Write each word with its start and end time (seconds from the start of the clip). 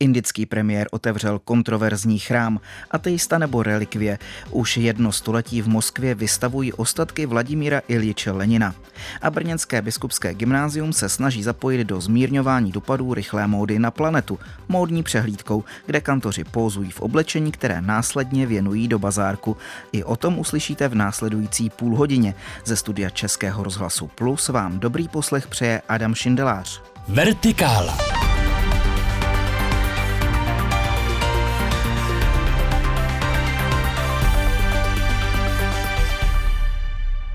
Indický 0.00 0.46
premiér 0.46 0.88
otevřel 0.90 1.38
kontroverzní 1.38 2.18
chrám, 2.18 2.60
ateista 2.90 3.38
nebo 3.38 3.62
relikvie. 3.62 4.18
Už 4.50 4.76
jedno 4.76 5.12
století 5.12 5.62
v 5.62 5.68
Moskvě 5.68 6.14
vystavují 6.14 6.72
ostatky 6.72 7.26
Vladimíra 7.26 7.80
Iljiče 7.88 8.30
Lenina. 8.30 8.74
A 9.22 9.30
Brněnské 9.30 9.82
biskupské 9.82 10.34
gymnázium 10.34 10.92
se 10.92 11.08
snaží 11.08 11.42
zapojit 11.42 11.84
do 11.84 12.00
zmírňování 12.00 12.72
dopadů 12.72 13.14
rychlé 13.14 13.46
módy 13.46 13.78
na 13.78 13.90
planetu, 13.90 14.38
módní 14.68 15.02
přehlídkou, 15.02 15.64
kde 15.86 16.00
kantoři 16.00 16.44
pózují 16.44 16.90
v 16.90 17.00
oblečení, 17.00 17.52
které 17.52 17.80
následně 17.80 18.46
věnují 18.46 18.88
do 18.88 18.98
bazárku. 18.98 19.56
I 19.92 20.04
o 20.04 20.16
tom 20.16 20.38
uslyšíte 20.38 20.88
v 20.88 20.94
následující 20.94 21.70
půl 21.70 21.96
hodině. 21.96 22.34
Ze 22.64 22.76
studia 22.76 23.10
Českého 23.10 23.64
rozhlasu 23.64 24.06
Plus 24.06 24.48
vám 24.48 24.78
dobrý 24.78 25.08
poslech 25.08 25.46
přeje 25.46 25.82
Adam 25.88 26.14
Šindelář. 26.14 26.82
Vertikála. 27.08 28.21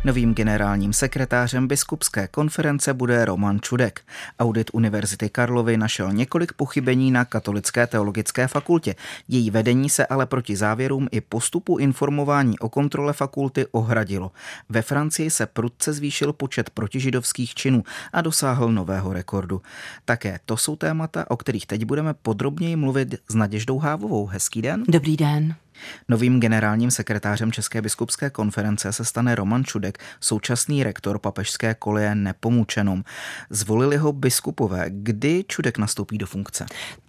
Novým 0.07 0.33
generálním 0.33 0.93
sekretářem 0.93 1.67
biskupské 1.67 2.27
konference 2.27 2.93
bude 2.93 3.25
Roman 3.25 3.59
Čudek. 3.59 4.01
Audit 4.39 4.69
Univerzity 4.73 5.29
Karlovy 5.29 5.77
našel 5.77 6.13
několik 6.13 6.53
pochybení 6.53 7.11
na 7.11 7.25
Katolické 7.25 7.87
teologické 7.87 8.47
fakultě. 8.47 8.95
Její 9.27 9.51
vedení 9.51 9.89
se 9.89 10.05
ale 10.05 10.25
proti 10.25 10.55
závěrům 10.55 11.07
i 11.11 11.21
postupu 11.21 11.77
informování 11.77 12.59
o 12.59 12.69
kontrole 12.69 13.13
fakulty 13.13 13.65
ohradilo. 13.71 14.31
Ve 14.69 14.81
Francii 14.81 15.29
se 15.29 15.45
prudce 15.45 15.93
zvýšil 15.93 16.33
počet 16.33 16.69
protižidovských 16.69 17.55
činů 17.55 17.83
a 18.13 18.21
dosáhl 18.21 18.71
nového 18.71 19.13
rekordu. 19.13 19.61
Také 20.05 20.39
to 20.45 20.57
jsou 20.57 20.75
témata, 20.75 21.31
o 21.31 21.37
kterých 21.37 21.65
teď 21.65 21.85
budeme 21.85 22.13
podrobněji 22.13 22.75
mluvit 22.75 23.15
s 23.29 23.35
Naděždou 23.35 23.79
Hávovou. 23.79 24.25
Hezký 24.25 24.61
den. 24.61 24.83
Dobrý 24.87 25.17
den. 25.17 25.55
Novým 26.07 26.39
generálním 26.39 26.91
sekretářem 26.91 27.51
České 27.51 27.81
biskupské 27.81 28.29
konference 28.29 28.93
se 28.93 29.05
stane 29.05 29.35
Roman 29.35 29.63
Čudek, 29.63 29.97
současný 30.19 30.83
rektor 30.83 31.19
papežské 31.19 31.73
koleje 31.73 32.15
Nepomučenum. 32.15 33.03
Zvolili 33.49 33.97
ho 33.97 34.13
biskupové. 34.13 34.85
Kdy 34.89 35.43
Čudek 35.47 35.77
nastoupí 35.77 36.17
do 36.17 36.25
funkce? 36.27 36.65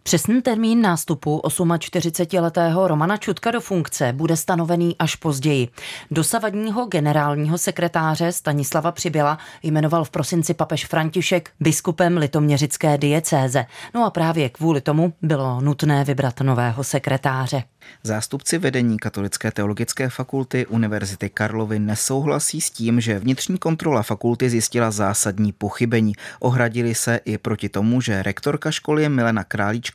Přesný 0.08 0.42
termín 0.42 0.82
nástupu 0.82 1.40
48-letého 1.44 2.88
Romana 2.88 3.16
Čudka 3.16 3.50
do 3.50 3.60
funkce 3.60 4.12
bude 4.12 4.36
stanovený 4.36 4.96
až 4.98 5.14
později. 5.14 5.68
Dosavadního 6.10 6.86
generálního 6.86 7.58
sekretáře 7.58 8.32
Stanislava 8.32 8.92
Přibyla 8.92 9.38
jmenoval 9.62 10.04
v 10.04 10.10
prosinci 10.10 10.54
papež 10.54 10.86
František 10.86 11.50
biskupem 11.60 12.16
litoměřické 12.16 12.98
diecéze. 12.98 13.66
No 13.94 14.04
a 14.04 14.10
právě 14.10 14.48
kvůli 14.48 14.80
tomu 14.80 15.12
bylo 15.22 15.60
nutné 15.60 16.04
vybrat 16.04 16.40
nového 16.40 16.84
sekretáře. 16.84 17.62
Zástupci 18.02 18.58
vedení 18.58 18.98
Katolické 18.98 19.50
teologické 19.50 20.08
fakulty 20.08 20.66
Univerzity 20.66 21.30
Karlovy 21.30 21.78
nesouhlasí 21.78 22.60
s 22.60 22.70
tím, 22.70 23.00
že 23.00 23.18
vnitřní 23.18 23.58
kontrola 23.58 24.02
fakulty 24.02 24.50
zjistila 24.50 24.90
zásadní 24.90 25.52
pochybení. 25.52 26.12
Ohradili 26.40 26.94
se 26.94 27.20
i 27.24 27.38
proti 27.38 27.68
tomu, 27.68 28.00
že 28.00 28.22
rektorka 28.22 28.70
školy 28.70 29.08
Milena 29.08 29.44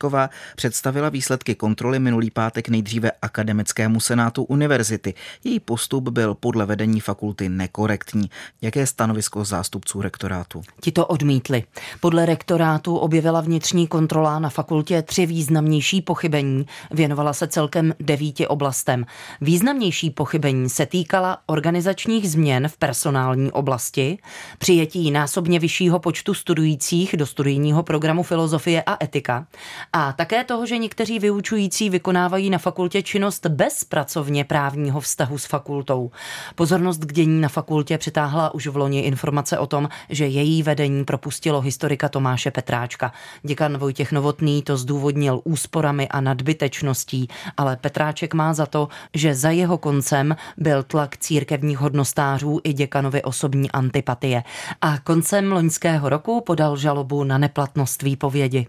Králíčková 0.04 0.30
představila 0.56 1.10
výsledky 1.10 1.56
kontroly 1.56 2.00
minulý 2.00 2.32
pátek 2.32 2.70
nejdříve 2.70 3.12
akademickému 3.22 4.00
senátu 4.00 4.44
univerzity. 4.44 5.14
Její 5.44 5.60
postup 5.60 6.10
byl 6.10 6.36
podle 6.36 6.66
vedení 6.66 7.00
fakulty 7.00 7.50
nekorektní. 7.50 8.30
Jaké 8.62 8.80
je 8.80 8.88
stanovisko 8.88 9.46
zástupců 9.46 10.02
rektorátu? 10.02 10.62
Ti 10.82 10.92
to 10.92 11.06
odmítli. 11.06 11.64
Podle 12.00 12.26
rektorátu 12.26 12.98
objevila 12.98 13.42
vnitřní 13.42 13.88
kontrola 13.88 14.40
na 14.40 14.50
fakultě 14.50 15.02
tři 15.02 15.26
významnější 15.26 16.02
pochybení. 16.02 16.66
Věnovala 16.92 17.34
se 17.34 17.48
celkem 17.48 17.94
devíti 18.00 18.48
oblastem. 18.48 19.06
Významnější 19.42 20.10
pochybení 20.10 20.70
se 20.70 20.86
týkala 20.86 21.38
organizačních 21.46 22.32
změn 22.32 22.68
v 22.68 22.78
personální 22.78 23.52
oblasti, 23.52 24.18
přijetí 24.58 25.12
násobně 25.12 25.60
vyššího 25.60 26.00
počtu 26.00 26.34
studujících 26.34 27.18
do 27.18 27.26
studijního 27.26 27.84
programu 27.84 28.24
filozofie 28.24 28.84
a 28.86 29.04
etika 29.04 29.48
a 29.96 30.14
také 30.14 30.44
toho, 30.44 30.66
že 30.66 30.78
někteří 30.78 31.20
vyučující 31.20 31.90
vykonávají 31.90 32.50
na 32.50 32.58
fakultě 32.58 33.02
činnost 33.04 33.46
bez 33.46 33.84
pracovně 33.84 34.44
právního 34.44 35.00
vztahu 35.00 35.38
s 35.38 35.46
fakultou. 35.46 36.12
Pozornost 36.56 37.06
k 37.06 37.14
dění 37.14 37.42
na 37.42 37.50
fakultě 37.50 37.98
přitáhla 37.98 38.54
už 38.54 38.68
v 38.68 38.78
loni 38.78 39.00
informace 39.00 39.58
o 39.58 39.68
tom, 39.68 39.90
že 40.10 40.28
její 40.28 40.64
vedení 40.64 41.06
propustilo 41.06 41.62
historika 41.62 42.10
Tomáše 42.10 42.52
Petráčka. 42.52 43.14
Děkan 43.44 43.78
Vojtěch 43.78 44.12
Novotný 44.12 44.62
to 44.62 44.78
zdůvodnil 44.78 45.42
úsporami 45.44 46.08
a 46.10 46.22
nadbytečností, 46.22 47.28
ale 47.58 47.78
Petráček 47.78 48.34
má 48.34 48.54
za 48.54 48.66
to, 48.66 48.88
že 49.14 49.36
za 49.36 49.50
jeho 49.50 49.78
koncem 49.78 50.36
byl 50.58 50.84
tlak 50.84 51.18
církevních 51.18 51.78
hodnostářů 51.78 52.60
i 52.64 52.74
děkanovi 52.74 53.24
osobní 53.24 53.72
antipatie. 53.72 54.44
A 54.82 54.98
koncem 54.98 55.52
loňského 55.52 56.10
roku 56.10 56.42
podal 56.42 56.78
žalobu 56.78 57.24
na 57.24 57.38
neplatnost 57.38 58.02
výpovědi. 58.02 58.68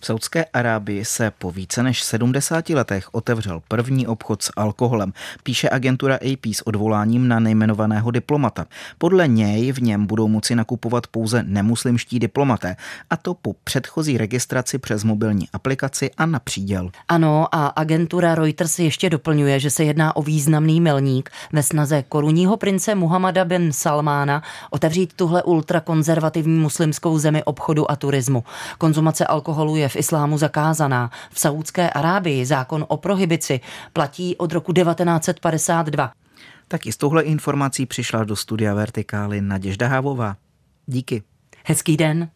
V 0.00 0.06
Saudské 0.06 0.44
Arábii 0.44 1.04
se 1.04 1.32
po 1.38 1.50
více 1.50 1.82
než 1.82 2.02
70 2.02 2.68
letech 2.68 3.14
otevřel 3.14 3.62
první 3.68 4.06
obchod 4.06 4.42
s 4.42 4.52
alkoholem, 4.56 5.12
píše 5.42 5.70
agentura 5.70 6.14
AP 6.14 6.46
s 6.46 6.66
odvoláním 6.66 7.28
na 7.28 7.40
nejmenovaného 7.40 8.10
diplomata. 8.10 8.66
Podle 8.98 9.28
něj 9.28 9.72
v 9.72 9.82
něm 9.82 10.06
budou 10.06 10.28
moci 10.28 10.54
nakupovat 10.54 11.06
pouze 11.06 11.42
nemuslimští 11.42 12.18
diplomaté, 12.18 12.76
a 13.10 13.16
to 13.16 13.34
po 13.34 13.54
předchozí 13.64 14.18
registraci 14.18 14.78
přes 14.78 15.04
mobilní 15.04 15.48
aplikaci 15.52 16.10
a 16.18 16.26
na 16.26 16.38
příděl. 16.38 16.90
Ano, 17.08 17.54
a 17.54 17.66
agentura 17.66 18.34
Reuters 18.34 18.78
ještě 18.78 19.10
doplňuje, 19.10 19.60
že 19.60 19.70
se 19.70 19.84
jedná 19.84 20.16
o 20.16 20.22
významný 20.22 20.80
milník 20.80 21.30
ve 21.52 21.62
snaze 21.62 22.04
korunního 22.08 22.56
prince 22.56 22.94
Muhammada 22.94 23.44
bin 23.44 23.72
Salmána 23.72 24.42
otevřít 24.70 25.12
tuhle 25.12 25.42
ultrakonzervativní 25.42 26.58
muslimskou 26.58 27.18
zemi 27.18 27.44
obchodu 27.44 27.90
a 27.90 27.96
turismu. 27.96 28.44
Konzumace 28.78 29.26
alkoholu 29.26 29.69
alkoholu 29.70 29.76
je 29.76 29.88
v 29.88 29.96
islámu 29.96 30.38
zakázaná. 30.38 31.10
V 31.30 31.40
Saudské 31.40 31.90
Arábii 31.90 32.46
zákon 32.46 32.84
o 32.88 32.96
prohibici 32.96 33.60
platí 33.92 34.36
od 34.36 34.52
roku 34.52 34.72
1952. 34.72 36.12
Tak 36.68 36.86
i 36.86 36.92
s 36.92 36.96
touhle 36.96 37.22
informací 37.22 37.86
přišla 37.86 38.24
do 38.24 38.36
studia 38.36 38.74
Vertikály 38.74 39.40
Naděžda 39.40 39.88
Hávová. 39.88 40.36
Díky. 40.86 41.22
Hezký 41.64 41.96
den. 41.96 42.30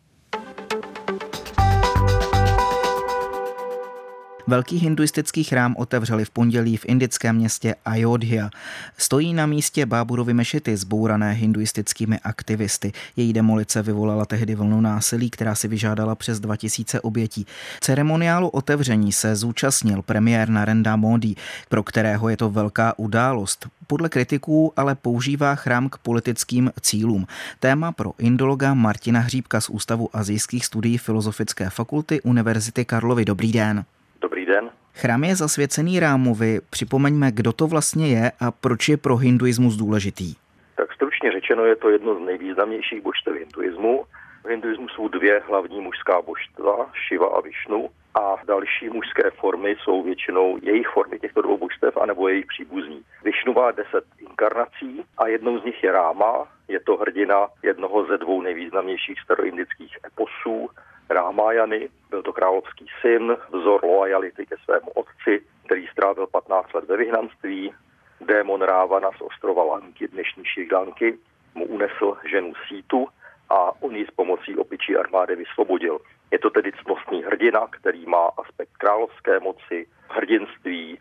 Velký 4.47 4.77
hinduistický 4.77 5.45
chrám 5.45 5.75
otevřeli 5.79 6.25
v 6.25 6.31
pondělí 6.31 6.77
v 6.77 6.85
indickém 6.89 7.37
městě 7.37 7.75
Ayodhya. 7.85 8.51
Stojí 8.99 9.35
na 9.35 9.47
místě 9.47 9.87
Báburovy 9.87 10.35
mešity 10.35 10.77
zbourané 10.77 11.33
hinduistickými 11.33 12.19
aktivisty. 12.19 12.93
Její 13.17 13.33
demolice 13.33 13.83
vyvolala 13.83 14.25
tehdy 14.25 14.55
vlnu 14.55 14.81
násilí, 14.81 15.31
která 15.31 15.55
si 15.55 15.69
vyžádala 15.69 16.15
přes 16.15 16.41
2000 16.41 17.01
obětí. 17.01 17.47
Ceremoniálu 17.81 18.49
otevření 18.49 19.13
se 19.13 19.37
zúčastnil 19.37 20.03
premiér 20.03 20.49
Narendra 20.49 20.97
Modi, 20.97 21.35
pro 21.69 21.83
kterého 21.83 22.29
je 22.29 22.37
to 22.37 22.51
velká 22.51 22.99
událost. 22.99 23.69
Podle 23.87 24.09
kritiků 24.09 24.73
ale 24.77 24.95
používá 24.95 25.55
chrám 25.55 25.89
k 25.89 25.99
politickým 25.99 26.71
cílům. 26.81 27.27
Téma 27.61 27.93
pro 27.93 28.13
indologa 28.19 28.75
Martina 28.75 29.21
Hříbka 29.21 29.61
z 29.61 29.69
Ústavu 29.69 30.17
azijských 30.17 30.67
studií 30.67 30.99
Filozofické 30.99 31.71
fakulty 31.71 32.21
Univerzity 32.21 32.85
Karlovy. 32.85 33.25
Dobrý 33.25 33.53
den. 33.53 33.85
Dobrý 34.21 34.47
den. 34.47 34.71
Chrám 34.95 35.25
je 35.25 35.37
zasvěcený 35.37 36.01
Rámovi. 36.01 36.61
Připomeňme, 36.71 37.33
kdo 37.33 37.53
to 37.53 37.67
vlastně 37.67 38.09
je 38.09 38.33
a 38.41 38.51
proč 38.51 38.89
je 38.89 38.97
pro 38.97 39.17
hinduismus 39.17 39.77
důležitý. 39.77 40.35
Tak 40.77 40.93
stručně 40.93 41.33
řečeno 41.33 41.65
je 41.65 41.77
to 41.77 41.91
jedno 41.91 42.15
z 42.15 42.27
nejvýznamnějších 42.27 43.03
božstev 43.03 43.35
hinduismu. 43.35 44.05
V 44.45 44.49
hinduismu 44.49 44.89
jsou 44.89 45.09
dvě 45.09 45.43
hlavní 45.49 45.81
mužská 45.81 46.23
božstva, 46.23 46.91
Shiva 47.09 47.27
a 47.27 47.41
Vishnu, 47.41 47.91
a 48.15 48.37
další 48.47 48.89
mužské 48.89 49.31
formy 49.31 49.77
jsou 49.79 50.03
většinou 50.03 50.59
jejich 50.63 50.89
formy 50.89 51.19
těchto 51.19 51.43
dvou 51.43 51.59
božstev 51.59 51.97
anebo 51.97 52.29
jejich 52.29 52.47
příbuzní. 52.47 53.03
Vishnu 53.25 53.53
má 53.53 53.71
deset 53.71 54.05
inkarnací 54.19 55.05
a 55.19 55.27
jednou 55.27 55.59
z 55.59 55.65
nich 55.65 55.85
je 55.85 55.93
Ráma, 55.93 56.49
je 56.69 56.81
to 56.81 56.97
hrdina 56.97 57.49
jednoho 57.63 58.07
ze 58.07 58.19
dvou 58.19 58.43
nejvýznamnějších 58.43 59.21
staroindických 59.21 59.99
eposů, 60.07 60.71
Rámajany. 61.11 61.89
Byl 62.11 62.23
to 62.23 62.33
královský 62.33 62.87
syn, 63.01 63.37
vzor 63.53 63.85
lojality 63.85 64.47
ke 64.47 64.57
svému 64.65 64.91
otci, 64.91 65.43
který 65.67 65.87
strávil 65.87 66.27
15 66.27 66.75
let 66.75 66.85
ve 66.85 66.97
vyhnanství. 66.97 67.73
Démon 68.21 68.63
Rávana 68.63 69.11
z 69.19 69.21
ostrova 69.21 69.65
Lanky, 69.65 70.09
dnešní 70.09 70.45
Šrilanky, 70.45 71.19
mu 71.55 71.65
unesl 71.65 72.17
ženu 72.31 72.53
Sítu 72.69 73.09
a 73.51 73.83
on 73.83 73.97
ji 73.97 74.07
s 74.07 74.11
pomocí 74.11 74.57
opičí 74.57 74.97
armády 74.97 75.37
vysvobodil. 75.37 75.99
Je 76.31 76.39
to 76.39 76.51
tedy 76.51 76.73
cnostný 76.73 77.23
hrdina, 77.23 77.67
který 77.71 78.07
má 78.07 78.27
aspekt 78.37 78.77
královské 78.79 79.41
moci, 79.41 79.87
hrdinství, 80.09 80.99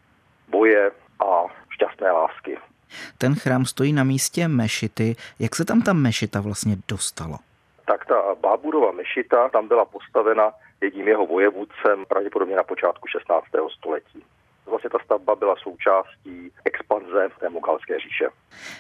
boje 0.48 0.92
a 1.20 1.44
šťastné 1.70 2.12
lásky. 2.12 2.58
Ten 3.18 3.36
chrám 3.36 3.66
stojí 3.66 3.94
na 3.94 4.04
místě 4.04 4.48
mešity. 4.48 5.16
Jak 5.40 5.56
se 5.56 5.66
tam 5.66 5.82
ta 5.82 5.94
mešita 5.94 6.42
vlastně 6.42 6.78
dostala? 6.88 7.40
Tak 7.86 8.06
ta 8.06 8.36
Báburova 8.42 8.92
mešita 8.92 9.50
tam 9.50 9.68
byla 9.68 9.86
postavena 9.86 10.52
jedním 10.82 11.08
jeho 11.08 11.26
vojevůdcem 11.26 12.06
pravděpodobně 12.08 12.56
na 12.56 12.64
počátku 12.64 13.08
16. 13.08 13.46
století. 13.80 14.24
Vlastně 14.66 14.90
ta 14.90 14.98
stavba 15.06 15.36
byla 15.36 15.56
součástí 15.56 16.52
expanze 16.66 17.30
té 17.40 17.50
Mogalské 17.50 18.00
říše. 18.00 18.30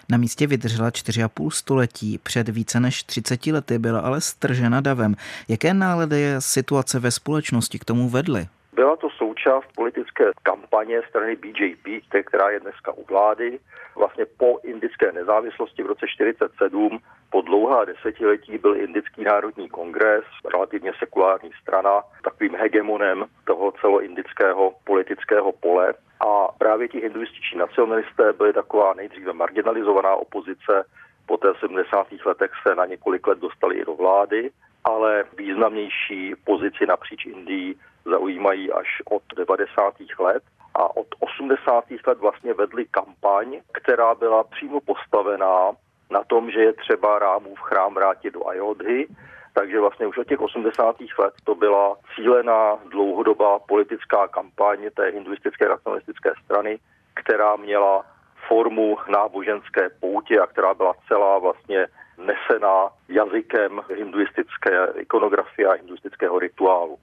Na 0.09 0.17
místě 0.17 0.47
vydržela 0.47 0.89
4,5 0.89 1.49
století, 1.49 2.17
před 2.17 2.49
více 2.49 2.79
než 2.79 3.03
30 3.03 3.47
lety 3.47 3.79
byla 3.79 3.99
ale 3.99 4.21
stržena 4.21 4.81
davem. 4.81 5.15
Jaké 5.47 5.73
nálady 5.73 6.25
situace 6.39 6.99
ve 6.99 7.11
společnosti 7.11 7.79
k 7.79 7.85
tomu 7.85 8.09
vedly? 8.09 8.47
Byla 8.73 8.95
to 8.95 9.09
součást 9.09 9.65
politické 9.75 10.23
kampaně 10.43 11.01
strany 11.09 11.35
BJP, 11.35 11.87
která 12.25 12.49
je 12.49 12.59
dneska 12.59 12.91
u 12.91 13.05
vlády. 13.05 13.59
Vlastně 13.95 14.25
po 14.37 14.59
indické 14.63 15.11
nezávislosti 15.11 15.83
v 15.83 15.85
roce 15.85 16.05
1947 16.05 16.99
po 17.29 17.41
dlouhá 17.41 17.85
desetiletí 17.85 18.57
byl 18.57 18.75
Indický 18.75 19.23
národní 19.23 19.69
kongres, 19.69 20.23
relativně 20.53 20.91
sekulární 20.99 21.51
strana, 21.61 22.01
takovým 22.23 22.55
hegemonem 22.55 23.25
toho 23.45 23.71
celoindického 23.71 24.73
politického 24.83 25.51
pole. 25.51 25.93
A 26.19 26.47
právě 26.57 26.87
ti 26.87 26.99
hinduističní 26.99 27.59
nacionalisté 27.59 28.33
byli 28.33 28.53
taková 28.53 28.93
nejdříve 28.93 29.33
marginalizovaná 29.33 30.15
opozice, 30.15 30.85
poté 31.25 31.53
v 31.53 31.59
70. 31.59 32.07
letech 32.25 32.51
se 32.67 32.75
na 32.75 32.85
několik 32.85 33.27
let 33.27 33.39
dostali 33.39 33.75
i 33.75 33.85
do 33.85 33.93
vlády, 33.93 34.51
ale 34.83 35.23
významnější 35.37 36.35
pozici 36.45 36.85
napříč 36.85 37.25
Indií 37.25 37.75
zaujímají 38.05 38.71
až 38.71 39.01
od 39.05 39.23
90. 39.37 39.93
let 40.19 40.43
a 40.75 40.97
od 40.97 41.07
80. 41.19 41.83
let 42.07 42.19
vlastně 42.19 42.53
vedli 42.53 42.85
kampaň, 42.85 43.61
která 43.71 44.15
byla 44.15 44.43
přímo 44.43 44.81
postavená 44.81 45.71
na 46.11 46.23
tom, 46.23 46.51
že 46.51 46.59
je 46.59 46.73
třeba 46.73 47.19
Rámův 47.19 47.59
chrám 47.59 47.93
vrátit 47.93 48.33
do 48.33 48.47
Ajodhy, 48.47 49.07
takže 49.53 49.79
vlastně 49.79 50.07
už 50.07 50.17
od 50.17 50.27
těch 50.27 50.41
80. 50.41 50.95
let 51.19 51.33
to 51.43 51.55
byla 51.55 51.97
cílená 52.15 52.75
dlouhodobá 52.91 53.59
politická 53.59 54.27
kampaň 54.27 54.89
té 54.93 55.09
hinduistické 55.09 55.69
nacionalistické 55.69 56.33
strany, 56.45 56.79
která 57.13 57.55
měla 57.55 58.05
formu 58.47 58.97
náboženské 59.09 59.89
poutě 59.99 60.39
a 60.39 60.47
která 60.47 60.73
byla 60.73 60.93
celá 61.07 61.39
vlastně 61.39 61.87
nesená 62.17 62.89
jazykem 63.09 63.81
hinduistické 63.97 64.87
ikonografie 64.99 65.67
a 65.67 65.73
hinduistického 65.73 66.39
rituálu. 66.39 66.97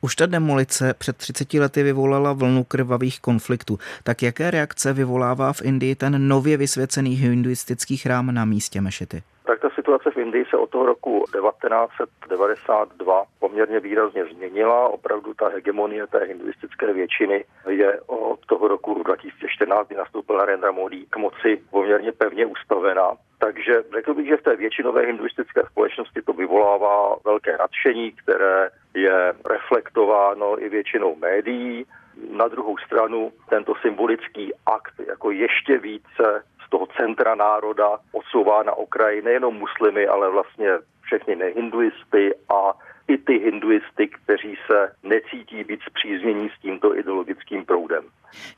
Už 0.00 0.16
ta 0.16 0.26
demolice 0.26 0.94
před 0.94 1.16
30 1.16 1.54
lety 1.54 1.82
vyvolala 1.82 2.32
vlnu 2.32 2.64
krvavých 2.64 3.20
konfliktů. 3.20 3.78
Tak 4.02 4.22
jaké 4.22 4.50
reakce 4.50 4.92
vyvolává 4.92 5.52
v 5.52 5.62
Indii 5.62 5.94
ten 5.94 6.28
nově 6.28 6.56
vysvěcený 6.56 7.14
hinduistický 7.14 7.96
chrám 7.96 8.34
na 8.34 8.44
místě 8.44 8.80
Mešity? 8.80 9.22
Tak 9.44 9.60
ta 9.60 9.70
situace 9.70 10.10
v 10.10 10.16
Indii 10.16 10.44
se 10.50 10.56
od 10.56 10.70
toho 10.70 10.86
roku 10.86 11.24
1992 11.32 13.24
poměrně 13.40 13.80
výrazně 13.80 14.24
změnila. 14.24 14.88
Opravdu 14.88 15.34
ta 15.34 15.48
hegemonie 15.48 16.06
té 16.06 16.24
hinduistické 16.24 16.92
většiny 16.92 17.44
je 17.68 18.00
od 18.06 18.46
toho 18.46 18.68
roku 18.68 19.02
2014, 19.02 19.86
kdy 19.86 19.96
nastoupil 19.96 20.36
Narendra 20.36 20.72
Modi 20.72 21.06
k 21.10 21.16
moci 21.16 21.62
poměrně 21.70 22.12
pevně 22.12 22.46
ustavená. 22.46 23.12
Takže 23.38 23.82
řekl 23.94 24.14
bych, 24.14 24.28
že 24.28 24.36
v 24.36 24.42
té 24.42 24.56
většinové 24.56 25.06
hinduistické 25.06 25.62
společnosti 25.70 26.22
to 26.22 26.32
vyvolává 26.32 27.16
velké 27.24 27.56
nadšení, 27.58 28.12
které 28.12 28.70
je 28.94 29.34
reflektováno 29.44 30.62
i 30.62 30.68
většinou 30.68 31.16
médií. 31.16 31.86
Na 32.30 32.48
druhou 32.48 32.78
stranu 32.78 33.32
tento 33.48 33.74
symbolický 33.82 34.52
akt 34.66 34.94
jako 35.08 35.30
ještě 35.30 35.78
více 35.78 36.44
toho 36.72 36.86
centra 36.96 37.34
národa 37.34 37.88
odsouvá 38.12 38.62
na 38.62 38.72
okraji 38.72 39.22
nejenom 39.22 39.54
muslimy, 39.54 40.06
ale 40.06 40.30
vlastně 40.30 40.70
všechny 41.02 41.36
nehinduisty 41.36 42.34
a 42.48 42.72
i 43.08 43.18
ty 43.18 43.38
hinduisty, 43.38 44.08
kteří 44.08 44.56
se 44.66 44.92
necítí 45.02 45.64
být 45.64 45.80
zpříznění 45.90 46.48
s 46.48 46.60
tímto 46.62 46.98
ideologickým 46.98 47.64
proudem. 47.64 48.04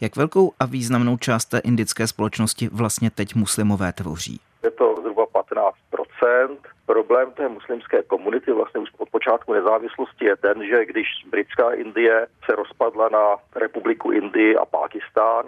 Jak 0.00 0.16
velkou 0.16 0.52
a 0.61 0.66
významnou 0.66 1.16
část 1.16 1.44
té 1.44 1.58
indické 1.58 2.06
společnosti 2.06 2.69
vlastně 2.72 3.11
teď 3.11 3.34
muslimové 3.34 3.93
tvoří? 3.93 4.40
Je 4.62 4.70
to 4.70 4.94
zhruba 5.02 5.26
15% 5.26 6.56
Problém 6.87 7.31
té 7.32 7.49
muslimské 7.49 8.02
komunity 8.02 8.52
vlastně 8.52 8.81
už 8.81 8.88
od 8.99 9.08
počátku 9.08 9.52
nezávislosti 9.52 10.25
je 10.25 10.37
ten, 10.37 10.67
že 10.67 10.87
když 10.87 11.06
britská 11.31 11.70
Indie 11.72 12.26
se 12.44 12.56
rozpadla 12.56 13.08
na 13.08 13.37
republiku 13.56 14.10
Indii 14.10 14.56
a 14.56 14.64
Pákistán, 14.64 15.44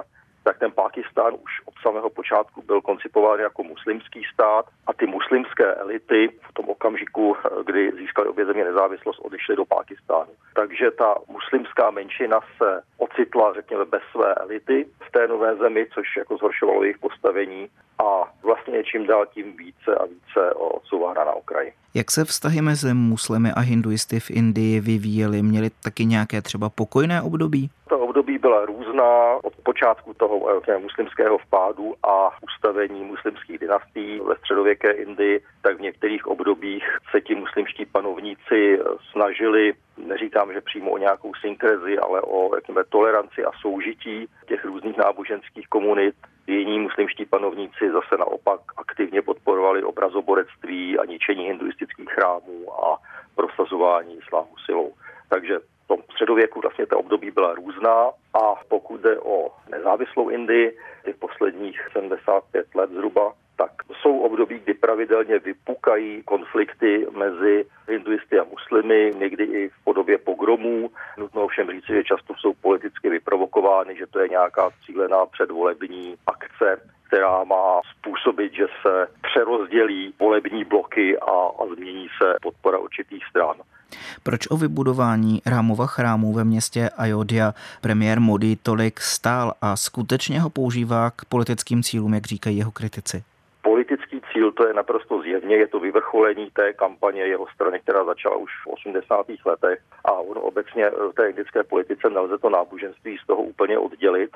tak 0.46 0.58
ten 0.58 0.72
Pákistán 0.72 1.32
už 1.44 1.52
od 1.64 1.74
samého 1.82 2.10
počátku 2.10 2.62
byl 2.62 2.80
koncipován 2.80 3.40
jako 3.40 3.62
muslimský 3.62 4.22
stát 4.34 4.64
a 4.86 4.92
ty 4.92 5.06
muslimské 5.06 5.74
elity 5.74 6.20
v 6.48 6.52
tom 6.52 6.68
okamžiku, 6.68 7.36
kdy 7.66 7.92
získali 7.98 8.28
obě 8.28 8.46
země 8.46 8.64
nezávislost, 8.64 9.18
odešly 9.18 9.56
do 9.56 9.64
Pákistánu. 9.64 10.32
Takže 10.54 10.90
ta 10.90 11.14
muslimská 11.28 11.90
menšina 11.90 12.40
se 12.58 12.82
ocitla, 12.98 13.54
řekněme, 13.54 13.84
bez 13.84 14.02
své 14.12 14.34
elity 14.34 14.86
v 15.08 15.12
té 15.12 15.28
nové 15.28 15.56
zemi, 15.56 15.86
což 15.94 16.16
jako 16.16 16.36
zhoršovalo 16.36 16.82
jejich 16.82 16.98
postavení 16.98 17.68
a 17.98 18.32
vlastně 18.42 18.84
čím 18.84 19.06
dál 19.06 19.26
tím 19.26 19.56
více 19.56 19.94
a 20.00 20.04
více 20.04 20.54
odsouvána 20.54 21.24
na 21.24 21.32
okraji. 21.32 21.72
Jak 21.94 22.10
se 22.10 22.24
vztahy 22.24 22.62
mezi 22.62 22.94
muslimy 22.94 23.50
a 23.56 23.60
hinduisty 23.60 24.20
v 24.20 24.30
Indii 24.30 24.80
vyvíjely? 24.80 25.42
Měly 25.42 25.70
taky 25.82 26.04
nějaké 26.04 26.42
třeba 26.42 26.68
pokojné 26.68 27.22
období? 27.22 27.70
To 27.88 28.05
období 28.16 28.38
byla 28.38 28.64
různá 28.64 29.44
od 29.44 29.52
počátku 29.62 30.14
toho 30.14 30.62
eh, 30.68 30.78
muslimského 30.78 31.38
vpádu 31.38 31.94
a 32.02 32.30
ustavení 32.42 33.04
muslimských 33.04 33.58
dynastií 33.58 34.20
ve 34.20 34.36
středověké 34.36 34.90
Indii, 34.90 35.40
tak 35.62 35.76
v 35.76 35.80
některých 35.80 36.26
obdobích 36.26 36.84
se 37.10 37.20
ti 37.20 37.34
muslimští 37.34 37.86
panovníci 37.86 38.80
snažili, 39.12 39.72
neříkám, 39.96 40.52
že 40.52 40.60
přímo 40.60 40.90
o 40.90 40.98
nějakou 40.98 41.34
synkrezi, 41.34 41.98
ale 41.98 42.20
o 42.20 42.54
jakýmhle, 42.54 42.84
toleranci 42.84 43.44
a 43.44 43.50
soužití 43.60 44.26
těch 44.48 44.64
různých 44.64 44.96
náboženských 44.96 45.68
komunit. 45.68 46.14
Jiní 46.46 46.78
muslimští 46.78 47.26
panovníci 47.26 47.92
zase 47.92 48.16
naopak 48.18 48.60
aktivně 48.76 49.22
podporovali 49.22 49.82
obrazoborectví 49.82 50.98
a 50.98 51.04
ničení 51.04 51.44
hinduistických 51.44 52.10
chrámů 52.10 52.84
a 52.84 52.98
prosazování 53.34 54.18
islámu 54.18 54.54
silou. 54.66 54.92
Takže 55.28 55.58
tom 55.86 56.02
středověku 56.02 56.60
vlastně 56.60 56.86
ta 56.86 56.96
období 56.96 57.30
byla 57.30 57.54
různá 57.54 58.10
a 58.34 58.54
pokud 58.68 59.00
jde 59.00 59.20
o 59.20 59.48
nezávislou 59.70 60.28
Indii, 60.28 60.78
těch 61.04 61.16
posledních 61.16 61.80
75 61.92 62.74
let 62.74 62.90
zhruba, 62.90 63.32
tak 63.56 63.70
jsou 64.00 64.18
období, 64.18 64.58
kdy 64.58 64.74
pravidelně 64.74 65.38
vypukají 65.38 66.22
konflikty 66.22 67.06
mezi 67.10 67.64
hinduisty 67.88 68.38
a 68.38 68.44
muslimy, 68.44 69.14
někdy 69.18 69.44
i 69.44 69.68
v 69.68 69.84
podobě 69.84 70.18
pogromů. 70.18 70.90
Nutno 71.18 71.44
ovšem 71.44 71.70
říci, 71.70 71.92
že 71.92 72.04
často 72.04 72.34
jsou 72.34 72.52
politicky 72.54 73.10
vyprovokovány, 73.10 73.96
že 73.96 74.06
to 74.06 74.18
je 74.18 74.28
nějaká 74.28 74.70
cílená 74.86 75.26
předvolební 75.26 76.16
akce, 76.26 76.80
která 77.08 77.44
má 77.44 77.80
způsobit, 77.98 78.52
že 78.52 78.66
se 78.82 79.06
přerozdělí 79.22 80.14
volební 80.20 80.64
bloky 80.64 81.18
a, 81.18 81.32
a 81.32 81.66
změní 81.74 82.08
se 82.22 82.34
podpora 82.42 82.78
určitých 82.78 83.24
stran. 83.24 83.56
Proč 84.22 84.40
o 84.50 84.56
vybudování 84.56 85.42
Rámova 85.46 85.86
chrámu 85.86 86.32
ve 86.32 86.44
městě 86.44 86.90
Ayodhya 86.96 87.54
premiér 87.80 88.20
Modi 88.20 88.56
tolik 88.56 89.00
stál 89.00 89.52
a 89.62 89.76
skutečně 89.76 90.40
ho 90.40 90.50
používá 90.50 91.10
k 91.10 91.24
politickým 91.24 91.82
cílům, 91.82 92.14
jak 92.14 92.26
říkají 92.26 92.58
jeho 92.58 92.70
kritici? 92.70 93.22
Politický 93.62 94.20
cíl 94.32 94.52
to 94.52 94.66
je 94.66 94.74
naprosto 94.74 95.22
zjevně, 95.22 95.56
je 95.56 95.68
to 95.68 95.80
vyvrcholení 95.80 96.50
té 96.50 96.72
kampaně 96.72 97.22
jeho 97.22 97.46
strany, 97.54 97.80
která 97.80 98.04
začala 98.04 98.36
už 98.36 98.50
v 98.64 98.66
80. 98.66 99.26
letech 99.46 99.78
a 100.04 100.12
ono 100.12 100.40
obecně 100.40 100.90
v 100.90 101.14
té 101.14 101.30
indické 101.30 101.62
politice 101.62 102.10
nelze 102.10 102.38
to 102.38 102.50
náboženství 102.50 103.18
z 103.22 103.26
toho 103.26 103.42
úplně 103.42 103.78
oddělit 103.78 104.30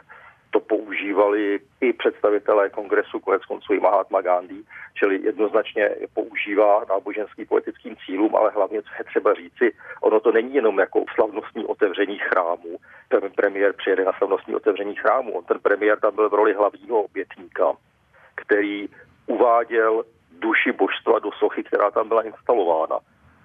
to 0.50 0.61
používali 0.61 1.61
i 1.80 1.92
představitelé 1.92 2.71
kongresu, 2.71 3.21
konec 3.21 3.45
konců 3.45 3.73
i 3.73 3.80
Mahatma 3.80 4.21
Gandhi, 4.21 4.62
čili 4.95 5.21
jednoznačně 5.23 5.90
používá 6.14 6.85
náboženský 6.88 7.45
politickým 7.45 7.97
cílům, 8.07 8.37
ale 8.37 8.50
hlavně, 8.50 8.83
co 8.83 8.88
je 8.99 9.04
třeba 9.04 9.35
říci, 9.35 9.75
ono 10.00 10.21
to 10.21 10.33
není 10.33 10.54
jenom 10.54 10.78
jako 10.78 11.04
slavnostní 11.14 11.64
otevření 11.64 12.19
chrámu. 12.19 12.78
Ten 13.09 13.30
premiér 13.37 13.73
přijede 13.73 14.04
na 14.04 14.12
slavnostní 14.19 14.54
otevření 14.54 14.95
chrámu. 14.95 15.33
On 15.33 15.45
ten 15.45 15.59
premiér 15.59 16.00
tam 16.00 16.14
byl 16.14 16.28
v 16.28 16.35
roli 16.35 16.54
hlavního 16.54 17.02
obětníka, 17.02 17.73
který 18.35 18.88
uváděl 19.26 20.04
duši 20.38 20.73
božstva 20.73 21.19
do 21.19 21.30
sochy, 21.33 21.62
která 21.64 21.90
tam 21.90 22.09
byla 22.09 22.23
instalována. 22.23 22.99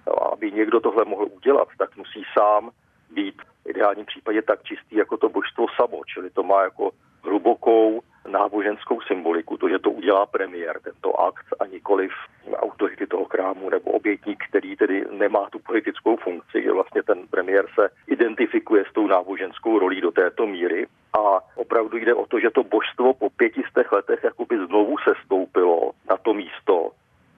A 0.06 0.24
aby 0.32 0.52
někdo 0.52 0.80
tohle 0.80 1.04
mohl 1.04 1.26
udělat, 1.32 1.68
tak 1.78 1.96
musí 1.96 2.22
sám 2.38 2.70
být 3.10 3.42
ideálním 3.66 4.06
případě 4.06 4.42
tak 4.42 4.62
čistý 4.62 4.96
jako 4.96 5.16
to 5.16 5.28
božstvo 5.28 5.66
samo, 5.76 6.00
čili 6.04 6.30
to 6.30 6.42
má 6.42 6.62
jako 6.62 6.90
hlubokou 7.22 8.00
náboženskou 8.28 9.00
symboliku, 9.00 9.56
to, 9.56 9.68
že 9.68 9.78
to 9.78 9.90
udělá 9.90 10.26
premiér, 10.26 10.80
tento 10.80 11.20
akt 11.20 11.46
a 11.60 11.66
nikoliv 11.66 12.12
autority 12.54 13.06
toho 13.06 13.24
krámu 13.24 13.70
nebo 13.70 13.90
obětník, 13.90 14.44
který 14.48 14.76
tedy 14.76 15.04
nemá 15.10 15.50
tu 15.50 15.58
politickou 15.58 16.16
funkci, 16.16 16.62
že 16.62 16.72
vlastně 16.72 17.02
ten 17.02 17.26
premiér 17.30 17.66
se 17.74 17.88
identifikuje 18.06 18.84
s 18.90 18.92
tou 18.92 19.06
náboženskou 19.06 19.78
rolí 19.78 20.00
do 20.00 20.10
této 20.10 20.46
míry 20.46 20.86
a 21.18 21.40
opravdu 21.54 21.96
jde 21.96 22.14
o 22.14 22.26
to, 22.26 22.40
že 22.40 22.50
to 22.50 22.64
božstvo 22.64 23.14
po 23.14 23.30
pětistech 23.30 23.92
letech 23.92 24.24
jakoby 24.24 24.66
znovu 24.66 24.96
se 24.98 25.14
stoupilo 25.24 25.90
na 26.10 26.16
to 26.16 26.34
místo, 26.34 26.90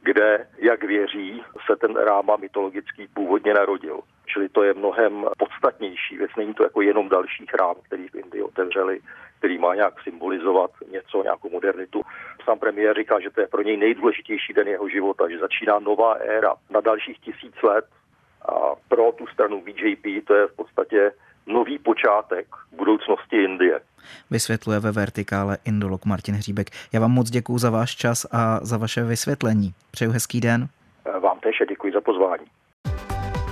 kde, 0.02 0.47
jak 0.58 0.85
věří, 0.85 1.42
se 1.66 1.76
ten 1.76 1.97
ráma 1.97 2.37
mytologický 2.37 3.08
původně 3.14 3.54
narodil. 3.54 4.00
Čili 4.32 4.49
to 4.49 4.62
je 4.62 4.75
mnohem 4.75 5.26
podstatnější 5.38 6.16
věc. 6.16 6.30
Není 6.37 6.54
to 6.54 6.62
jako 6.62 6.80
jenom 6.82 7.08
další 7.08 7.47
chrám, 7.47 7.75
který 7.82 8.08
v 8.08 8.14
Indii 8.14 8.42
otevřeli, 8.42 9.00
který 9.38 9.58
má 9.58 9.75
nějak 9.75 9.94
symbolizovat 10.02 10.70
něco, 10.92 11.23
nějakou 11.23 11.50
modernitu. 11.50 12.02
Sám 12.44 12.58
premiér 12.58 12.97
říká, 12.97 13.20
že 13.20 13.30
to 13.30 13.40
je 13.40 13.47
pro 13.47 13.62
něj 13.62 13.76
nejdůležitější 13.76 14.52
den 14.52 14.68
jeho 14.68 14.88
života, 14.88 15.28
že 15.28 15.38
začíná 15.38 15.78
nová 15.78 16.12
éra 16.12 16.54
na 16.70 16.80
dalších 16.80 17.18
tisíc 17.18 17.62
let 17.62 17.85
a 18.49 18.54
pro 18.88 19.12
tu 19.12 19.26
stranu 19.26 19.62
BJP 19.62 20.26
to 20.26 20.35
je 20.35 20.47
v 20.47 20.56
podstatě 20.56 21.12
nový 21.47 21.78
počátek 21.78 22.47
budoucnosti 22.73 23.44
Indie. 23.44 23.80
Vysvětluje 24.30 24.80
ve 24.80 24.92
vertikále 24.92 25.58
indolog 25.64 26.04
Martin 26.04 26.35
Hříbek. 26.35 26.66
Já 26.92 27.00
vám 27.00 27.11
moc 27.11 27.30
děkuji 27.30 27.58
za 27.58 27.70
váš 27.70 27.97
čas 27.97 28.26
a 28.32 28.61
za 28.62 28.76
vaše 28.76 29.04
vysvětlení. 29.04 29.75
Přeju 29.90 30.11
hezký 30.11 30.40
den. 30.40 30.68
Vám 31.20 31.40
tež 31.40 31.56
děkuji 31.68 31.92
za 31.92 32.00
pozvání. 32.00 32.44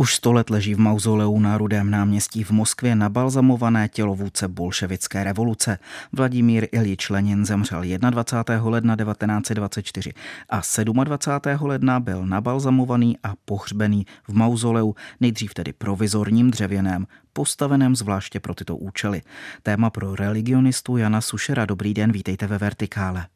Už 0.00 0.14
sto 0.14 0.32
let 0.32 0.50
leží 0.50 0.74
v 0.74 0.78
mauzoleu 0.78 1.38
na 1.38 1.58
Rudém 1.58 1.90
náměstí 1.90 2.44
v 2.44 2.50
Moskvě 2.50 2.94
nabalzamované 2.94 3.88
tělo 3.88 4.14
vůdce 4.14 4.48
bolševické 4.48 5.24
revoluce. 5.24 5.78
Vladimír 6.12 6.68
Ilič 6.72 7.10
Lenin 7.10 7.44
zemřel 7.44 7.82
21. 8.10 8.68
ledna 8.70 8.96
1924 8.96 10.12
a 10.48 10.60
27. 10.84 11.66
ledna 11.66 12.00
byl 12.00 12.26
nabalzamovaný 12.26 13.18
a 13.22 13.32
pohřbený 13.44 14.06
v 14.28 14.34
mauzoleu, 14.34 14.94
nejdřív 15.20 15.54
tedy 15.54 15.72
provizorním 15.72 16.50
dřevěném, 16.50 17.06
postaveném 17.32 17.96
zvláště 17.96 18.40
pro 18.40 18.54
tyto 18.54 18.76
účely. 18.76 19.22
Téma 19.62 19.90
pro 19.90 20.14
religionistu 20.14 20.96
Jana 20.96 21.20
Sušera. 21.20 21.66
Dobrý 21.66 21.94
den, 21.94 22.12
vítejte 22.12 22.46
ve 22.46 22.58
Vertikále. 22.58 23.26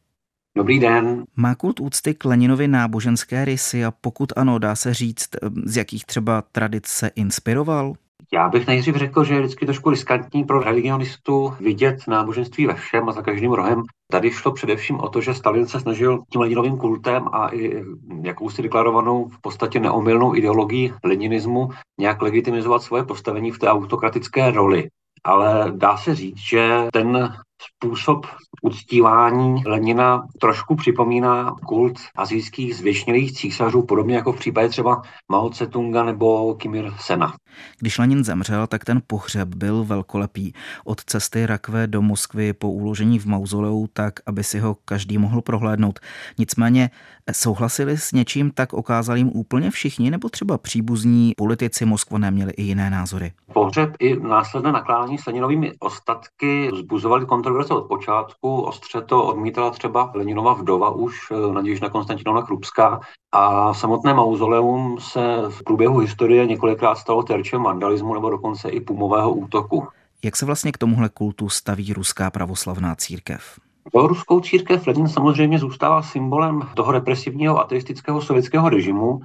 Dobrý 0.57 0.79
den. 0.79 1.25
Má 1.37 1.55
kult 1.55 1.81
úcty 1.81 2.15
k 2.15 2.25
Leninovi 2.25 2.69
náboženské 2.69 3.45
rysy 3.45 3.85
a 3.85 3.91
pokud 3.91 4.33
ano, 4.37 4.59
dá 4.59 4.77
se 4.77 4.95
říct, 4.95 5.29
z 5.65 5.77
jakých 5.77 6.05
třeba 6.05 6.43
tradic 6.53 6.87
se 6.87 7.09
inspiroval? 7.09 7.95
Já 8.33 8.49
bych 8.49 8.67
nejdřív 8.67 8.97
řekl, 8.97 9.25
že 9.25 9.35
je 9.35 9.41
vždycky 9.41 9.67
trošku 9.67 9.91
riskantní 9.91 10.45
pro 10.45 10.61
religionistu 10.61 11.55
vidět 11.61 11.97
náboženství 12.09 12.67
ve 12.67 12.75
všem 12.75 13.09
a 13.09 13.13
za 13.13 13.23
každým 13.23 13.53
rohem. 13.53 13.83
Tady 14.11 14.31
šlo 14.31 14.53
především 14.53 15.01
o 15.01 15.09
to, 15.09 15.21
že 15.21 15.35
Stalin 15.35 15.67
se 15.67 15.81
snažil 15.81 16.19
tím 16.33 16.41
Leninovým 16.41 16.77
kultem 16.77 17.29
a 17.33 17.55
i 17.55 17.85
jakousi 18.23 18.63
deklarovanou 18.63 19.29
v 19.29 19.41
podstatě 19.41 19.81
neomylnou 19.81 20.35
ideologii 20.35 20.93
leninismu 21.05 21.69
nějak 22.01 22.23
legitimizovat 22.23 22.83
svoje 22.83 23.05
postavení 23.05 23.51
v 23.51 23.59
té 23.59 23.69
autokratické 23.69 24.51
roli. 24.51 24.89
Ale 25.25 25.73
dá 25.77 25.97
se 25.97 26.15
říct, 26.15 26.39
že 26.39 26.89
ten 26.93 27.35
způsob 27.63 28.27
uctívání 28.63 29.63
Lenina 29.67 30.23
trošku 30.41 30.75
připomíná 30.75 31.55
kult 31.67 31.99
azijských 32.17 32.77
zvětšnilých 32.77 33.33
císařů, 33.33 33.83
podobně 33.83 34.17
jako 34.17 34.33
v 34.33 34.39
případě 34.39 34.69
třeba 34.69 35.03
Mao 35.29 35.49
Tse-tunga 35.49 36.05
nebo 36.05 36.55
Kim 36.55 36.75
Il-sena. 36.75 37.33
Když 37.79 37.99
Lenin 37.99 38.25
zemřel, 38.25 38.67
tak 38.67 38.85
ten 38.85 39.03
pohřeb 39.07 39.49
byl 39.55 39.85
velkolepý. 39.85 40.53
Od 40.85 41.05
cesty 41.05 41.47
rakve 41.47 41.87
do 41.87 42.03
Moskvy 42.03 42.53
po 42.53 42.71
uložení 42.71 43.19
v 43.19 43.27
mauzoleu 43.27 43.87
tak, 43.93 44.15
aby 44.27 44.45
si 44.45 44.59
ho 44.59 44.77
každý 44.85 45.19
mohl 45.19 45.43
prohlédnout. 45.43 46.01
Nicméně 46.39 46.91
souhlasili 47.33 47.99
s 47.99 48.13
něčím 48.13 48.51
tak 48.51 48.73
okázalým 48.73 49.31
úplně 49.35 49.71
všichni, 49.71 50.11
nebo 50.11 50.29
třeba 50.29 50.59
příbuzní 50.59 51.33
politici 51.37 51.85
Moskva 51.85 52.19
neměli 52.19 52.53
i 52.53 52.63
jiné 52.63 52.91
názory? 52.91 53.33
Pohřeb 53.53 53.91
i 53.99 54.21
následné 54.21 54.73
nakládání 54.73 55.19
s 55.19 55.27
Leninovými 55.27 55.73
ostatky 55.79 56.71
vzbuzovali 56.73 57.27
kontroverze 57.27 57.75
od 57.75 57.89
počátku. 57.89 58.61
Ostře 58.61 59.01
to 59.01 59.25
odmítala 59.25 59.71
třeba 59.71 60.13
Leninova 60.15 60.53
vdova 60.53 60.91
už, 60.91 61.19
eh, 61.31 61.53
Naděžna 61.53 61.89
Konstantinovna 61.89 62.43
Krupská. 62.43 63.01
A 63.33 63.75
samotné 63.75 64.15
mauzoleum 64.15 65.01
se 65.01 65.43
v 65.49 65.65
průběhu 65.65 65.99
historie 65.99 66.47
několikrát 66.47 66.95
stalo 66.95 67.23
terčem 67.23 67.63
vandalismu 67.63 68.15
nebo 68.15 68.31
dokonce 68.31 68.69
i 68.69 68.81
pumového 68.81 69.33
útoku. 69.33 69.87
Jak 70.25 70.37
se 70.37 70.47
vlastně 70.47 70.73
k 70.73 70.79
tomuhle 70.79 71.09
kultu 71.09 71.49
staví 71.49 71.93
ruská 71.93 72.31
pravoslavná 72.31 72.95
církev? 72.95 73.61
Pro 73.93 74.07
ruskou 74.07 74.41
církev 74.41 74.87
Lenin 74.87 75.09
samozřejmě 75.09 75.59
zůstává 75.59 76.03
symbolem 76.03 76.61
toho 76.75 76.93
represivního 76.93 77.61
ateistického 77.61 78.21
sovětského 78.21 78.69
režimu, 78.69 79.21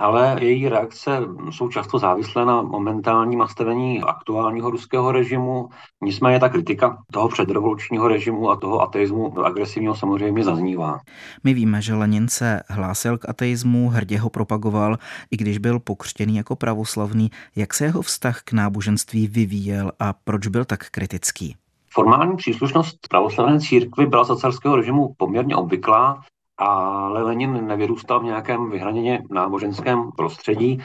ale 0.00 0.36
její 0.40 0.68
reakce 0.68 1.20
jsou 1.50 1.68
často 1.68 1.98
závislé 1.98 2.44
na 2.44 2.62
momentálním 2.62 3.38
nastavení 3.38 4.00
aktuálního 4.00 4.70
ruského 4.70 5.12
režimu. 5.12 5.68
Nicméně 6.02 6.40
ta 6.40 6.48
kritika 6.48 6.98
toho 7.12 7.28
předrevolučního 7.28 8.08
režimu 8.08 8.50
a 8.50 8.56
toho 8.56 8.80
ateismu 8.80 9.38
agresivního 9.38 9.94
samozřejmě 9.94 10.44
zaznívá. 10.44 10.98
My 11.44 11.54
víme, 11.54 11.82
že 11.82 11.94
Lenin 11.94 12.28
se 12.28 12.60
hlásil 12.68 13.18
k 13.18 13.28
ateismu, 13.28 13.88
hrdě 13.88 14.18
ho 14.18 14.30
propagoval, 14.30 14.96
i 15.30 15.36
když 15.36 15.58
byl 15.58 15.78
pokřtěný 15.78 16.36
jako 16.36 16.56
pravoslavný. 16.56 17.30
Jak 17.56 17.74
se 17.74 17.84
jeho 17.84 18.02
vztah 18.02 18.42
k 18.42 18.52
náboženství 18.52 19.28
vyvíjel 19.28 19.92
a 19.98 20.12
proč 20.24 20.46
byl 20.46 20.64
tak 20.64 20.90
kritický? 20.90 21.56
Formální 21.92 22.36
příslušnost 22.36 23.08
pravoslavné 23.08 23.60
církvy 23.60 24.06
byla 24.06 24.24
za 24.24 24.36
carského 24.36 24.76
režimu 24.76 25.14
poměrně 25.16 25.56
obvyklá 25.56 26.22
ale 26.60 27.22
Lenin 27.22 27.66
nevyrůstal 27.66 28.20
v 28.20 28.24
nějakém 28.24 28.70
vyhraněně 28.70 29.22
náboženském 29.30 30.10
prostředí. 30.16 30.82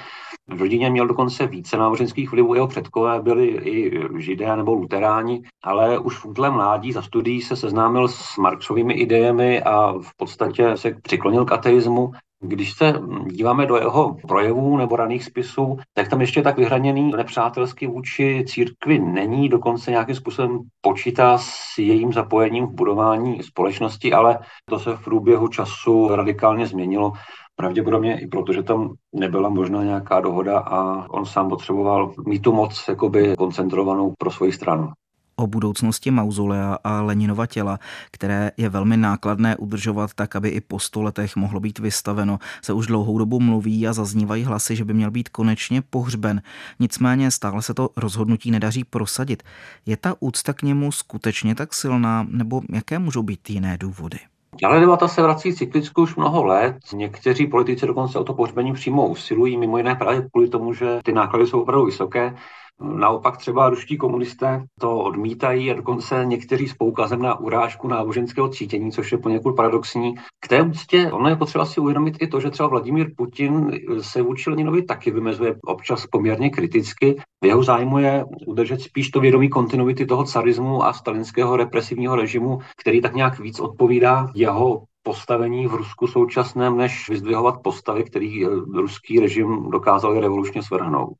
V 0.48 0.62
rodině 0.62 0.90
měl 0.90 1.08
dokonce 1.08 1.48
více 1.48 1.78
náboženských 1.78 2.32
vlivů, 2.32 2.54
jeho 2.54 2.68
předkové 2.68 3.22
byli 3.22 3.48
i 3.48 4.02
židé 4.18 4.56
nebo 4.56 4.74
luteráni, 4.74 5.44
ale 5.64 6.00
už 6.00 6.18
v 6.18 6.26
útlém 6.26 6.54
mládí 6.54 6.92
za 6.92 7.02
studií 7.02 7.42
se 7.42 7.56
seznámil 7.56 8.08
s 8.08 8.38
Marxovými 8.38 8.94
idejemi 8.94 9.64
a 9.64 9.92
v 9.92 10.18
podstatě 10.18 10.78
se 10.78 10.96
přiklonil 11.02 11.46
k 11.46 11.52
ateismu 11.52 12.12
když 12.40 12.74
se 12.74 12.94
díváme 13.26 13.66
do 13.66 13.76
jeho 13.76 14.16
projevů 14.28 14.78
nebo 14.78 14.96
raných 14.96 15.24
spisů, 15.24 15.78
tak 15.94 16.08
tam 16.08 16.22
ještě 16.22 16.42
tak 16.42 16.58
vyhraněný 16.58 17.12
nepřátelský 17.12 17.88
vůči 17.88 18.44
církvi 18.48 19.00
není, 19.00 19.50
dokonce 19.50 19.92
nějakým 19.92 20.16
způsobem 20.16 20.60
počítá 20.82 21.38
s 21.38 21.78
jejím 21.78 22.14
zapojením 22.14 22.66
v 22.66 22.74
budování 22.74 23.44
společnosti, 23.44 24.14
ale 24.14 24.40
to 24.70 24.80
se 24.80 24.96
v 24.96 25.04
průběhu 25.04 25.48
času 25.48 26.16
radikálně 26.16 26.68
změnilo. 26.68 27.12
Pravděpodobně 27.56 28.20
i 28.20 28.28
proto, 28.28 28.54
že 28.54 28.64
tam 28.64 28.94
nebyla 29.14 29.50
možná 29.50 29.84
nějaká 29.84 30.20
dohoda 30.20 30.60
a 30.60 31.10
on 31.10 31.26
sám 31.26 31.50
potřeboval 31.50 32.14
mít 32.28 32.40
tu 32.40 32.52
moc 32.52 32.86
jakoby 32.90 33.36
koncentrovanou 33.38 34.14
pro 34.18 34.32
svoji 34.32 34.52
stranu 34.52 34.92
o 35.36 35.48
budoucnosti 35.48 36.12
mauzolea 36.12 36.78
a 36.84 37.02
Leninova 37.02 37.46
těla, 37.46 37.80
které 38.12 38.52
je 38.58 38.70
velmi 38.70 38.98
nákladné 38.98 39.58
udržovat 39.58 40.14
tak, 40.14 40.36
aby 40.36 40.50
i 40.50 40.62
po 40.62 40.80
sto 40.80 41.02
letech 41.02 41.36
mohlo 41.36 41.60
být 41.60 41.80
vystaveno, 41.80 42.40
se 42.62 42.74
už 42.74 42.88
dlouhou 42.88 43.18
dobu 43.18 43.40
mluví 43.40 43.88
a 43.88 43.94
zaznívají 43.94 44.44
hlasy, 44.44 44.76
že 44.76 44.86
by 44.86 44.94
měl 44.94 45.12
být 45.12 45.30
konečně 45.30 45.82
pohřben. 45.82 46.42
Nicméně 46.80 47.32
stále 47.32 47.62
se 47.62 47.74
to 47.74 47.90
rozhodnutí 47.98 48.52
nedaří 48.52 48.84
prosadit. 48.84 49.44
Je 49.86 49.98
ta 49.98 50.16
úcta 50.20 50.54
k 50.54 50.62
němu 50.62 50.92
skutečně 50.92 51.56
tak 51.56 51.74
silná, 51.74 52.28
nebo 52.30 52.62
jaké 52.74 53.00
můžou 53.00 53.24
být 53.24 53.50
jiné 53.50 53.78
důvody? 53.78 54.20
Ale 54.64 54.80
debata 54.80 55.08
se 55.08 55.22
vrací 55.22 55.56
cyklicky 55.56 56.02
už 56.02 56.16
mnoho 56.16 56.46
let. 56.46 56.78
Někteří 56.94 57.48
politici 57.48 57.88
dokonce 57.88 58.20
o 58.20 58.24
to 58.24 58.34
pohřbení 58.34 58.74
přímo 58.74 59.08
usilují, 59.08 59.58
mimo 59.58 59.78
jiné 59.78 59.96
právě 59.96 60.30
kvůli 60.32 60.50
tomu, 60.50 60.74
že 60.74 61.00
ty 61.04 61.12
náklady 61.12 61.48
jsou 61.48 61.62
opravdu 61.62 61.86
vysoké. 61.86 62.36
Naopak 62.82 63.38
třeba 63.38 63.70
ruští 63.70 63.98
komunisté 63.98 64.66
to 64.80 64.98
odmítají 65.00 65.72
a 65.72 65.74
dokonce 65.74 66.26
někteří 66.26 66.68
s 66.68 66.74
poukazem 66.74 67.22
na 67.22 67.40
urážku 67.40 67.88
náboženského 67.88 68.50
cítění, 68.50 68.92
což 68.92 69.12
je 69.12 69.18
poněkud 69.18 69.56
paradoxní. 69.56 70.16
K 70.40 70.48
té 70.48 70.62
úctě 70.62 71.12
ono 71.12 71.30
je 71.30 71.36
potřeba 71.36 71.66
si 71.66 71.80
uvědomit 71.80 72.18
i 72.22 72.28
to, 72.28 72.40
že 72.40 72.50
třeba 72.50 72.70
Vladimír 72.70 73.12
Putin 73.18 73.72
se 74.02 74.22
vůči 74.22 74.50
Leninovi 74.50 74.84
taky 74.84 75.12
vymezuje 75.12 75.56
občas 75.66 76.08
poměrně 76.08 76.50
kriticky. 76.50 77.16
V 77.44 77.46
jeho 77.46 77.64
zájmu 77.64 78.00
je 78.00 78.26
udržet 78.48 78.82
spíš 78.82 79.12
to 79.12 79.20
vědomí 79.20 79.50
kontinuity 79.50 80.06
toho 80.06 80.24
carismu 80.24 80.84
a 80.84 80.94
stalinského 80.94 81.56
represivního 81.56 82.16
režimu, 82.16 82.60
který 82.82 83.02
tak 83.02 83.16
nějak 83.16 83.40
víc 83.40 83.60
odpovídá 83.60 84.32
jeho 84.36 84.84
postavení 85.06 85.68
v 85.68 85.74
Rusku 85.74 86.08
současném, 86.08 86.78
než 86.78 87.10
vyzdvihovat 87.10 87.62
postavy, 87.62 88.04
který 88.04 88.46
ruský 88.74 89.20
režim 89.20 89.70
dokázal 89.70 90.20
revolučně 90.20 90.64
svrhnout. 90.64 91.18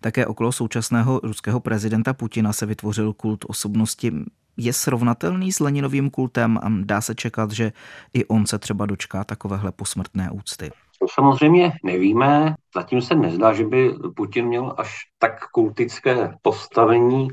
Také 0.00 0.26
okolo 0.26 0.52
současného 0.52 1.20
ruského 1.22 1.60
prezidenta 1.60 2.14
Putina 2.14 2.52
se 2.52 2.66
vytvořil 2.66 3.12
kult 3.12 3.44
osobnosti. 3.48 4.12
Je 4.56 4.72
srovnatelný 4.72 5.52
s 5.52 5.60
Leninovým 5.60 6.10
kultem 6.10 6.58
a 6.62 6.66
dá 6.84 7.00
se 7.00 7.14
čekat, 7.14 7.50
že 7.50 7.72
i 8.14 8.24
on 8.24 8.46
se 8.46 8.58
třeba 8.58 8.86
dočká 8.86 9.24
takovéhle 9.24 9.72
posmrtné 9.72 10.30
úcty. 10.30 10.70
To 11.00 11.06
samozřejmě 11.14 11.72
nevíme. 11.82 12.54
Zatím 12.74 13.02
se 13.02 13.14
nezdá, 13.14 13.52
že 13.52 13.64
by 13.64 13.94
Putin 14.16 14.46
měl 14.46 14.74
až 14.78 14.94
tak 15.18 15.50
kultické 15.50 16.34
postavení. 16.42 17.28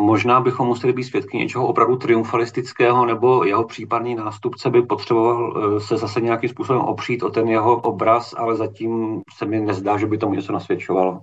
Možná 0.00 0.40
bychom 0.40 0.66
museli 0.66 0.92
být 0.92 1.04
svědky 1.04 1.38
něčeho 1.38 1.66
opravdu 1.66 1.96
triumfalistického, 1.96 3.06
nebo 3.06 3.44
jeho 3.44 3.64
případný 3.64 4.14
nástupce 4.14 4.70
by 4.70 4.82
potřeboval 4.82 5.54
eh, 5.76 5.80
se 5.80 5.96
zase 5.96 6.20
nějakým 6.20 6.50
způsobem 6.50 6.82
opřít 6.82 7.22
o 7.22 7.30
ten 7.30 7.48
jeho 7.48 7.76
obraz, 7.76 8.34
ale 8.36 8.56
zatím 8.56 9.20
se 9.36 9.46
mi 9.46 9.60
nezdá, 9.60 9.98
že 9.98 10.06
by 10.06 10.18
tomu 10.18 10.34
něco 10.34 10.52
nasvědčovalo. 10.52 11.20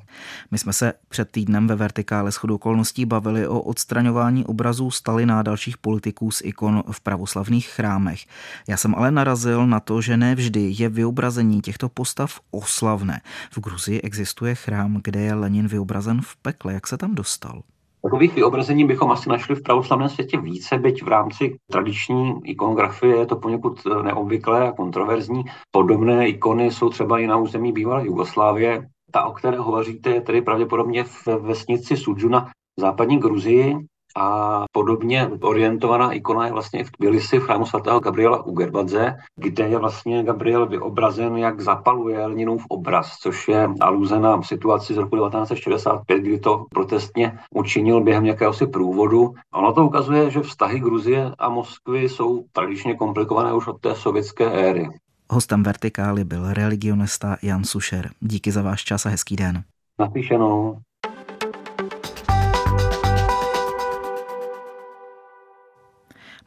My 0.52 0.58
jsme 0.58 0.74
se 0.74 0.94
před 1.10 1.32
týdnem 1.32 1.68
ve 1.68 1.76
Vertikále 1.76 2.32
shodou 2.32 2.56
okolností 2.56 3.06
bavili 3.06 3.48
o 3.48 3.62
odstraňování 3.62 4.46
obrazů 4.46 4.92
Stalina 4.92 5.40
a 5.40 5.42
dalších 5.42 5.78
politiků 5.78 6.32
z 6.32 6.42
ikon 6.42 6.84
v 6.92 7.02
pravoslavných 7.02 7.68
chrámech. 7.68 8.20
Já 8.68 8.78
jsem 8.78 8.96
ale 8.96 9.12
narazil 9.12 9.68
na 9.68 9.80
to, 9.80 10.02
že 10.02 10.18
ne 10.18 10.36
vždy 10.36 10.74
je 10.78 10.90
vyobrazení 10.90 11.62
těchto 11.62 11.90
postav 11.90 12.40
oslavné. 12.52 13.22
V 13.52 13.60
Gruzii 13.60 14.02
existuje 14.02 14.56
chrám, 14.56 15.00
kde 15.04 15.20
je 15.20 15.34
Lenin 15.34 15.68
vyobrazen 15.68 16.22
v 16.22 16.36
pekle. 16.36 16.74
Jak 16.74 16.88
se 16.88 16.98
tam 16.98 17.16
dostal? 17.16 17.62
Takových 18.04 18.36
vyobrazení 18.36 18.86
bychom 18.86 19.12
asi 19.12 19.30
našli 19.30 19.56
v 19.56 19.62
pravoslavném 19.62 20.10
světě 20.10 20.38
více, 20.38 20.78
byť 20.78 21.04
v 21.04 21.08
rámci 21.08 21.58
tradiční 21.72 22.42
ikonografie 22.44 23.18
je 23.18 23.26
to 23.26 23.36
poněkud 23.36 23.82
neobvyklé 24.04 24.70
a 24.70 24.72
kontroverzní. 24.72 25.44
Podobné 25.72 26.28
ikony 26.28 26.72
jsou 26.72 26.90
třeba 26.90 27.20
i 27.20 27.28
na 27.28 27.38
území 27.38 27.72
bývalé 27.72 28.06
Jugoslávie. 28.06 28.88
Ta, 29.12 29.26
o 29.26 29.34
které 29.34 29.58
hovoříte, 29.58 30.10
je 30.10 30.22
tedy 30.22 30.42
pravděpodobně 30.42 31.04
v 31.04 31.28
vesnici 31.28 31.98
Sudžuna 31.98 32.46
v 32.78 32.82
západní 32.82 33.18
Gruzii 33.18 33.76
a 34.18 34.64
podobně 34.72 35.30
orientovaná 35.42 36.12
ikona 36.12 36.46
je 36.46 36.52
vlastně 36.52 36.84
v 36.84 36.92
Tbilisi 36.92 37.40
v 37.40 37.44
chrámu 37.44 37.66
svatého 37.66 38.00
Gabriela 38.00 38.46
u 38.46 38.52
Gerbadze, 38.52 39.16
kde 39.36 39.68
je 39.68 39.78
vlastně 39.78 40.24
Gabriel 40.24 40.66
vyobrazen, 40.68 41.38
jak 41.38 41.62
zapaluje 41.62 42.26
Leninův 42.26 42.66
obraz, 42.70 43.18
což 43.22 43.48
je 43.48 43.70
aluze 43.82 44.20
na 44.20 44.42
situaci 44.42 44.94
z 44.94 44.98
roku 44.98 45.16
1965, 45.16 46.20
kdy 46.20 46.40
to 46.40 46.66
protestně 46.72 47.40
učinil 47.56 48.02
během 48.02 48.26
jakéhosi 48.26 48.68
průvodu. 48.68 49.34
Ono 49.54 49.74
to 49.74 49.86
ukazuje, 49.86 50.30
že 50.30 50.40
vztahy 50.40 50.80
Gruzie 50.80 51.32
a 51.40 51.50
Moskvy 51.50 52.10
jsou 52.10 52.44
tradičně 52.52 52.96
komplikované 52.96 53.54
už 53.54 53.68
od 53.68 53.82
té 53.82 53.96
sovětské 53.96 54.52
éry. 54.52 54.90
Hostem 55.30 55.64
Vertikály 55.64 56.24
byl 56.24 56.54
religionista 56.54 57.38
Jan 57.44 57.64
Sušer. 57.64 58.10
Díky 58.20 58.52
za 58.52 58.62
váš 58.62 58.84
čas 58.84 59.06
a 59.06 59.10
hezký 59.10 59.36
den. 59.36 59.64
Napíšenou. 60.00 60.80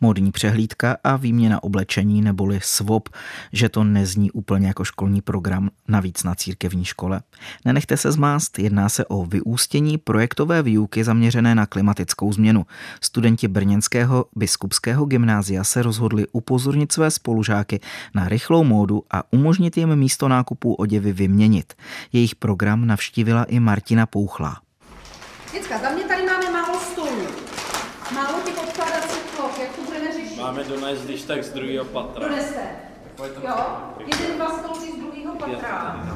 Módní 0.00 0.32
přehlídka 0.32 0.96
a 1.04 1.16
výměna 1.16 1.62
oblečení 1.62 2.22
neboli 2.22 2.60
swap, 2.62 3.08
že 3.52 3.68
to 3.68 3.84
nezní 3.84 4.30
úplně 4.30 4.66
jako 4.66 4.84
školní 4.84 5.20
program, 5.20 5.70
navíc 5.88 6.24
na 6.24 6.34
církevní 6.34 6.84
škole. 6.84 7.22
Nenechte 7.64 7.96
se 7.96 8.12
zmást, 8.12 8.58
jedná 8.58 8.88
se 8.88 9.04
o 9.04 9.26
vyústění 9.26 9.98
projektové 9.98 10.62
výuky 10.62 11.04
zaměřené 11.04 11.54
na 11.54 11.66
klimatickou 11.66 12.32
změnu. 12.32 12.66
Studenti 13.00 13.48
Brněnského 13.48 14.24
biskupského 14.36 15.04
gymnázia 15.04 15.64
se 15.64 15.82
rozhodli 15.82 16.26
upozornit 16.32 16.92
své 16.92 17.10
spolužáky 17.10 17.80
na 18.14 18.28
rychlou 18.28 18.64
módu 18.64 19.02
a 19.10 19.32
umožnit 19.32 19.76
jim 19.76 19.96
místo 19.96 20.28
nákupu 20.28 20.74
oděvy 20.74 21.12
vyměnit. 21.12 21.74
Jejich 22.12 22.34
program 22.34 22.86
navštívila 22.86 23.44
i 23.44 23.60
Martina 23.60 24.06
Pouchlá. 24.06 24.56
Děcka, 25.52 25.78
za 25.78 25.90
mě 25.90 26.04
tady 26.04 26.26
máme 26.26 26.50
málo 26.50 26.80
stolů, 26.80 27.26
málo 28.14 28.40
těch 28.44 28.62
odkladacích 28.62 29.22
ploch, 29.36 29.58
jak 29.58 29.76
to 29.76 29.82
budeme 29.82 30.12
řešit? 30.12 30.36
Máme 30.36 30.64
donést, 30.64 31.04
když 31.04 31.22
tak 31.22 31.44
z 31.44 31.52
druhého 31.52 31.84
patra. 31.84 32.28
Doneste. 32.28 32.60
Jo, 33.18 33.54
jeden, 33.98 34.36
dva 34.36 34.58
stolky 34.58 34.92
z 34.92 34.96
druhého 34.96 35.34
patra. 35.34 36.06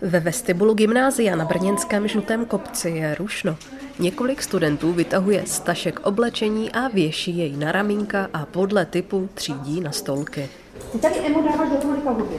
Ve 0.00 0.20
vestibulu 0.20 0.74
gymnázia 0.74 1.36
na 1.36 1.44
brněnském 1.44 2.08
žlutém 2.08 2.44
kopci 2.44 2.90
je 2.90 3.14
rušno. 3.14 3.56
Několik 3.98 4.42
studentů 4.42 4.92
vytahuje 4.92 5.46
stašek 5.46 6.00
oblečení 6.00 6.72
a 6.72 6.88
věší 6.88 7.38
jej 7.38 7.56
na 7.56 7.72
ramínka 7.72 8.28
a 8.32 8.46
podle 8.46 8.86
typu 8.86 9.28
třídí 9.34 9.80
na 9.80 9.92
stolky. 9.92 10.48
Ty 10.92 10.98
tady 10.98 11.14
emo 11.14 11.42
dáváš 11.42 11.68
dohromady 11.68 12.02
kalhoty, 12.02 12.34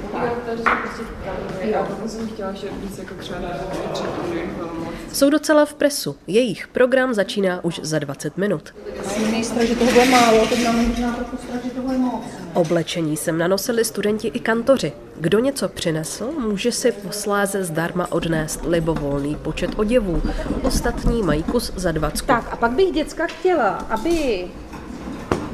Jsou 5.14 5.30
docela 5.30 5.66
v 5.66 5.74
presu. 5.74 6.16
Jejich 6.28 6.68
program 6.68 7.14
začíná 7.14 7.64
už 7.64 7.80
za 7.84 8.00
20 8.00 8.38
minut. 8.38 8.74
Jsem 9.04 9.44
strach, 9.44 9.66
že 9.66 9.76
toho 9.76 9.92
bude 9.92 10.06
málo, 10.06 10.48
teď 10.48 10.66
máme 10.66 10.84
možná 10.84 11.14
trochu 11.14 11.38
strach, 11.38 11.64
že 11.64 11.70
toho 11.72 11.92
je 11.92 11.98
moc. 11.98 12.24
Oblečení 12.54 13.18
sem 13.18 13.38
nanosili 13.38 13.86
studenti 13.86 14.28
i 14.28 14.40
kantoři. 14.40 14.94
Kdo 15.20 15.40
něco 15.40 15.70
přinesl, 15.70 16.32
může 16.40 16.72
si 16.72 16.92
posléze 16.92 17.64
zdarma 17.64 18.12
odnést 18.12 18.60
libovolný 18.64 19.36
počet 19.36 19.70
oděvů. 19.80 20.22
Ostatní 20.64 21.24
mají 21.24 21.44
kus 21.44 21.72
za 21.76 21.92
dvacku. 21.92 22.28
Tak 22.28 22.48
a 22.52 22.56
pak 22.56 22.72
bych 22.72 22.92
děcka 22.92 23.28
chtěla, 23.28 23.70
aby 23.70 24.48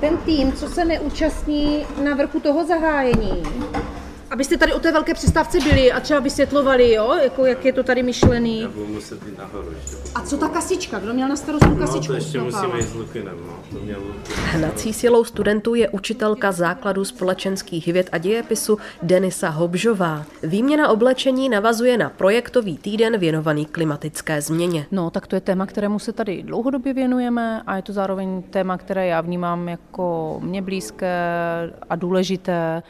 ten 0.02 0.18
tým, 0.18 0.54
co 0.54 0.70
se 0.70 0.86
neúčastní 0.86 1.86
na 2.04 2.16
vrchu 2.16 2.40
toho 2.40 2.66
zahájení, 2.66 3.44
abyste 4.32 4.58
tady 4.58 4.74
o 4.74 4.80
té 4.80 4.92
velké 4.92 5.14
přestávce 5.14 5.58
byli 5.60 5.92
a 5.92 6.00
třeba 6.00 6.20
vysvětlovali, 6.20 6.92
jo, 6.94 7.14
jako 7.24 7.46
jak 7.46 7.66
je 7.66 7.74
to 7.74 7.84
tady 7.84 8.04
myšlený. 8.04 8.62
Já 8.62 8.68
budu 8.70 8.88
muset 8.88 9.24
být 9.24 9.38
nahoru 9.38 9.68
ještě. 9.76 9.96
A 10.16 10.22
co 10.22 10.38
ta 10.38 10.48
kasička? 10.48 11.00
Kdo 11.00 11.14
měl 11.14 11.28
na 11.28 11.36
starost 11.36 11.64
tu 11.64 11.70
No, 11.70 11.76
kasičku? 11.76 12.08
to 12.08 12.14
ještě 12.14 12.40
musíme 12.42 12.78
jít 12.78 12.84
s 12.88 12.94
Lukinem, 12.96 13.38
no. 13.48 13.54
To 13.80 13.86
měl. 13.86 14.00
Hnací 14.36 14.94
silou 14.94 15.24
studentů 15.24 15.76
je 15.76 15.90
učitelka 15.90 16.52
základu 16.52 17.06
společenských 17.06 17.88
věd 17.88 18.10
a 18.12 18.18
dějepisu 18.18 18.78
Denisa 19.04 19.50
Hobžová. 19.50 20.26
Výměna 20.44 20.90
oblečení 20.90 21.50
navazuje 21.50 21.98
na 21.98 22.10
projektový 22.10 22.78
týden 22.78 23.18
věnovaný 23.18 23.66
klimatické 23.66 24.42
změně. 24.42 24.86
No, 24.92 25.10
tak 25.10 25.28
to 25.28 25.36
je 25.36 25.42
téma, 25.42 25.66
kterému 25.66 26.00
se 26.00 26.14
tady 26.14 26.44
dlouhodobě 26.44 26.94
věnujeme 26.94 27.62
a 27.68 27.76
je 27.76 27.82
to 27.82 27.94
zároveň 27.94 28.42
téma, 28.44 28.78
které 28.78 29.08
já 29.08 29.22
vnímám 29.22 29.70
jako 29.70 30.38
mě 30.44 30.62
blízké 30.62 31.16
a 31.90 31.96
důležité. 31.96 32.84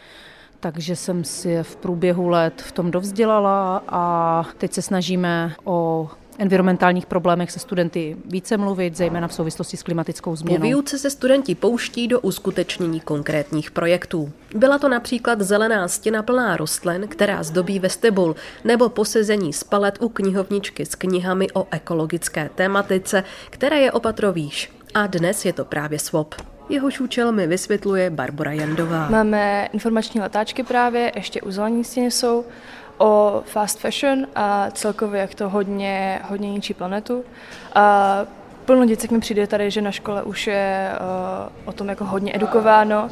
Takže 0.62 0.96
jsem 0.96 1.24
si 1.24 1.58
v 1.64 1.76
průběhu 1.76 2.28
let 2.28 2.62
v 2.62 2.72
tom 2.72 2.92
dovzdělala 2.92 3.84
a 3.88 4.46
teď 4.58 4.74
se 4.74 4.82
snažíme 4.82 5.56
o 5.64 6.10
environmentálních 6.38 7.06
problémech 7.06 7.52
se 7.52 7.60
studenty 7.60 8.18
více 8.26 8.58
mluvit, 8.58 8.98
zejména 8.98 9.28
v 9.28 9.34
souvislosti 9.34 9.78
s 9.78 9.84
klimatickou 9.84 10.32
Po 10.32 10.36
změnou. 10.36 10.64
výuce 10.64 11.00
se 11.00 11.10
studenti 11.10 11.56
pouští 11.56 12.08
do 12.08 12.20
uskutečnění 12.20 13.00
konkrétních 13.00 13.72
projektů. 13.72 14.32
Byla 14.56 14.78
to 14.78 14.90
například 14.90 15.42
zelená 15.42 15.88
stěna 15.88 16.24
plná 16.24 16.58
rostlin, 16.58 17.08
která 17.08 17.44
zdobí 17.44 17.80
vestibul, 17.80 18.36
nebo 18.64 18.90
posezení 18.90 19.54
z 19.54 19.64
palet 19.64 19.98
u 20.02 20.10
knihovničky 20.10 20.86
s 20.86 20.96
knihami 20.96 21.48
o 21.54 21.68
ekologické 21.72 22.50
tématice, 22.56 23.24
které 23.50 23.80
je 23.80 23.92
opatrovíš. 23.92 24.72
A 24.94 25.08
dnes 25.08 25.46
je 25.46 25.54
to 25.54 25.66
právě 25.66 26.00
swap. 26.00 26.36
Jehož 26.72 27.00
účel 27.00 27.32
mi 27.32 27.48
vysvětluje 27.48 28.10
Barbara 28.10 28.52
Jandová. 28.52 29.10
Máme 29.10 29.70
informační 29.74 30.22
letáčky 30.22 30.64
právě, 30.64 31.12
ještě 31.16 31.42
u 31.42 31.52
zelený 31.52 31.84
stěně 31.84 32.12
jsou, 32.12 32.46
o 32.98 33.44
fast 33.46 33.80
fashion 33.80 34.28
a 34.36 34.72
celkově 34.72 35.22
jak 35.22 35.36
to 35.36 35.50
hodně, 35.50 36.20
hodně 36.24 36.52
ničí 36.52 36.74
planetu. 36.74 37.24
A 37.76 38.18
plno 38.66 38.86
děcek 38.86 39.12
mi 39.12 39.20
přijde 39.20 39.48
tady, 39.48 39.72
že 39.72 39.82
na 39.82 39.92
škole 39.92 40.24
už 40.24 40.48
je 40.48 40.92
uh, 40.92 41.70
o 41.70 41.72
tom 41.72 41.90
jako 41.90 42.06
hodně 42.06 42.36
edukováno, 42.36 43.10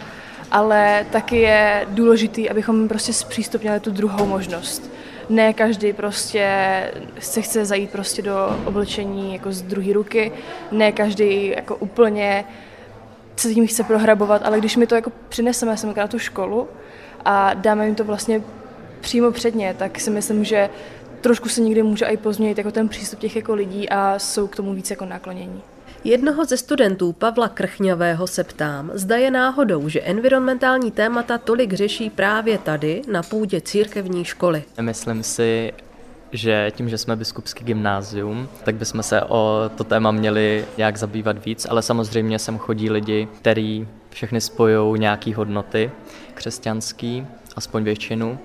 ale 0.51 1.05
taky 1.11 1.37
je 1.39 1.85
důležitý, 1.89 2.49
abychom 2.49 2.87
prostě 2.87 3.13
zpřístupnili 3.13 3.79
tu 3.79 3.91
druhou 3.91 4.25
možnost. 4.25 4.91
Ne 5.29 5.53
každý 5.53 5.93
prostě 5.93 6.49
se 7.19 7.41
chce 7.41 7.65
zajít 7.65 7.91
prostě 7.91 8.21
do 8.21 8.59
oblečení 8.65 9.33
jako 9.33 9.51
z 9.51 9.61
druhé 9.61 9.93
ruky, 9.93 10.31
ne 10.71 10.91
každý 10.91 11.49
jako 11.49 11.75
úplně 11.75 12.45
se 13.39 13.53
tím 13.53 13.67
chce 13.67 13.83
prohrabovat, 13.83 14.41
ale 14.45 14.59
když 14.59 14.75
my 14.75 14.87
to 14.87 14.95
jako 14.95 15.11
přineseme 15.29 15.77
sem 15.77 15.93
na 15.97 16.07
tu 16.07 16.19
školu 16.19 16.67
a 17.25 17.53
dáme 17.53 17.85
jim 17.85 17.95
to 17.95 18.03
vlastně 18.03 18.41
přímo 19.01 19.31
předně, 19.31 19.75
tak 19.79 19.99
si 19.99 20.09
myslím, 20.09 20.45
že 20.45 20.69
trošku 21.21 21.49
se 21.49 21.61
někdy 21.61 21.83
může 21.83 22.05
i 22.05 22.17
pozměnit 22.17 22.57
jako 22.57 22.71
ten 22.71 22.89
přístup 22.89 23.19
těch 23.19 23.35
jako 23.35 23.53
lidí 23.53 23.89
a 23.89 24.19
jsou 24.19 24.47
k 24.47 24.55
tomu 24.55 24.73
víc 24.73 24.89
jako 24.89 25.05
naklonění. 25.05 25.61
Jednoho 26.03 26.45
ze 26.45 26.57
studentů 26.57 27.13
Pavla 27.13 27.47
Krchňavého 27.47 28.27
se 28.27 28.43
ptám, 28.43 28.91
zda 28.93 29.17
je 29.17 29.31
náhodou, 29.31 29.89
že 29.89 30.01
environmentální 30.01 30.91
témata 30.91 31.37
tolik 31.37 31.73
řeší 31.73 32.09
právě 32.09 32.57
tady, 32.57 33.01
na 33.11 33.23
půdě 33.23 33.61
církevní 33.61 34.25
školy. 34.25 34.63
Myslím 34.81 35.23
si, 35.23 35.71
že 36.31 36.71
tím, 36.75 36.89
že 36.89 36.97
jsme 36.97 37.15
biskupský 37.15 37.63
gymnázium, 37.63 38.49
tak 38.63 38.75
bychom 38.75 39.03
se 39.03 39.21
o 39.21 39.71
to 39.77 39.83
téma 39.83 40.11
měli 40.11 40.65
nějak 40.77 40.97
zabývat 40.97 41.45
víc, 41.45 41.67
ale 41.69 41.81
samozřejmě 41.81 42.39
sem 42.39 42.57
chodí 42.57 42.89
lidi, 42.89 43.27
který 43.39 43.87
všechny 44.09 44.41
spojují 44.41 44.99
nějaký 44.99 45.33
hodnoty 45.33 45.91
křesťanský, 46.33 47.27
aspoň 47.55 47.83
většinu 47.83 48.39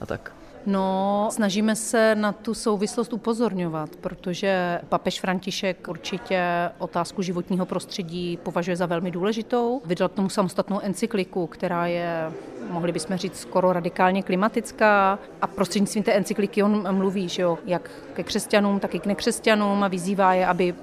a 0.00 0.06
tak. 0.06 0.33
No, 0.66 1.28
snažíme 1.30 1.76
se 1.76 2.14
na 2.14 2.32
tu 2.32 2.54
souvislost 2.54 3.12
upozorňovat, 3.12 3.96
protože 3.96 4.80
papež 4.88 5.20
František 5.20 5.88
určitě 5.88 6.70
otázku 6.78 7.22
životního 7.22 7.66
prostředí 7.66 8.38
považuje 8.42 8.76
za 8.76 8.86
velmi 8.86 9.10
důležitou. 9.10 9.82
Vydal 9.84 10.08
k 10.08 10.12
tomu 10.12 10.28
samostatnou 10.28 10.80
encykliku, 10.80 11.46
která 11.46 11.86
je, 11.86 12.32
mohli 12.70 12.92
bychom 12.92 13.16
říct, 13.16 13.40
skoro 13.40 13.72
radikálně 13.72 14.22
klimatická 14.22 15.18
a 15.42 15.46
prostřednictvím 15.46 16.02
té 16.02 16.12
encykliky 16.12 16.62
on 16.62 16.96
mluví, 16.96 17.28
že 17.28 17.42
jo, 17.42 17.58
jak 17.64 17.90
ke 18.12 18.22
křesťanům, 18.22 18.80
tak 18.80 18.94
i 18.94 19.00
k 19.00 19.06
nekřesťanům 19.06 19.82
a 19.82 19.88
vyzývá 19.88 20.34
je, 20.34 20.46
aby 20.46 20.74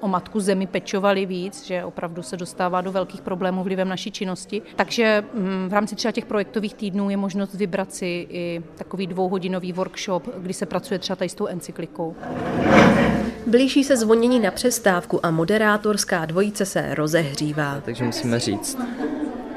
o 0.00 0.08
matku 0.08 0.40
zemi 0.40 0.66
pečovali 0.66 1.26
víc, 1.26 1.64
že 1.64 1.84
opravdu 1.84 2.22
se 2.22 2.36
dostává 2.36 2.80
do 2.80 2.92
velkých 2.92 3.20
problémů 3.20 3.62
vlivem 3.62 3.88
naší 3.88 4.10
činnosti. 4.10 4.62
Takže 4.76 5.24
mm, 5.34 5.68
v 5.68 5.72
rámci 5.72 5.96
třeba 5.96 6.12
těch 6.12 6.26
projektových 6.26 6.74
týdnů 6.74 7.10
je 7.10 7.16
možnost 7.16 7.54
vybrat 7.54 7.94
si 7.94 8.26
i 8.30 8.62
takový 8.74 9.06
dvouhodinový 9.06 9.72
workshop, 9.72 10.28
kdy 10.38 10.54
se 10.54 10.66
pracuje 10.66 10.98
třeba 10.98 11.16
tady 11.16 11.28
s 11.28 11.34
tou 11.34 11.46
encyklikou. 11.46 12.16
Blíží 13.46 13.84
se 13.84 13.96
zvonění 13.96 14.40
na 14.40 14.50
přestávku 14.50 15.26
a 15.26 15.30
moderátorská 15.30 16.26
dvojice 16.26 16.66
se 16.66 16.94
rozehřívá. 16.94 17.80
Takže 17.84 18.04
musíme 18.04 18.38
říct, 18.38 18.78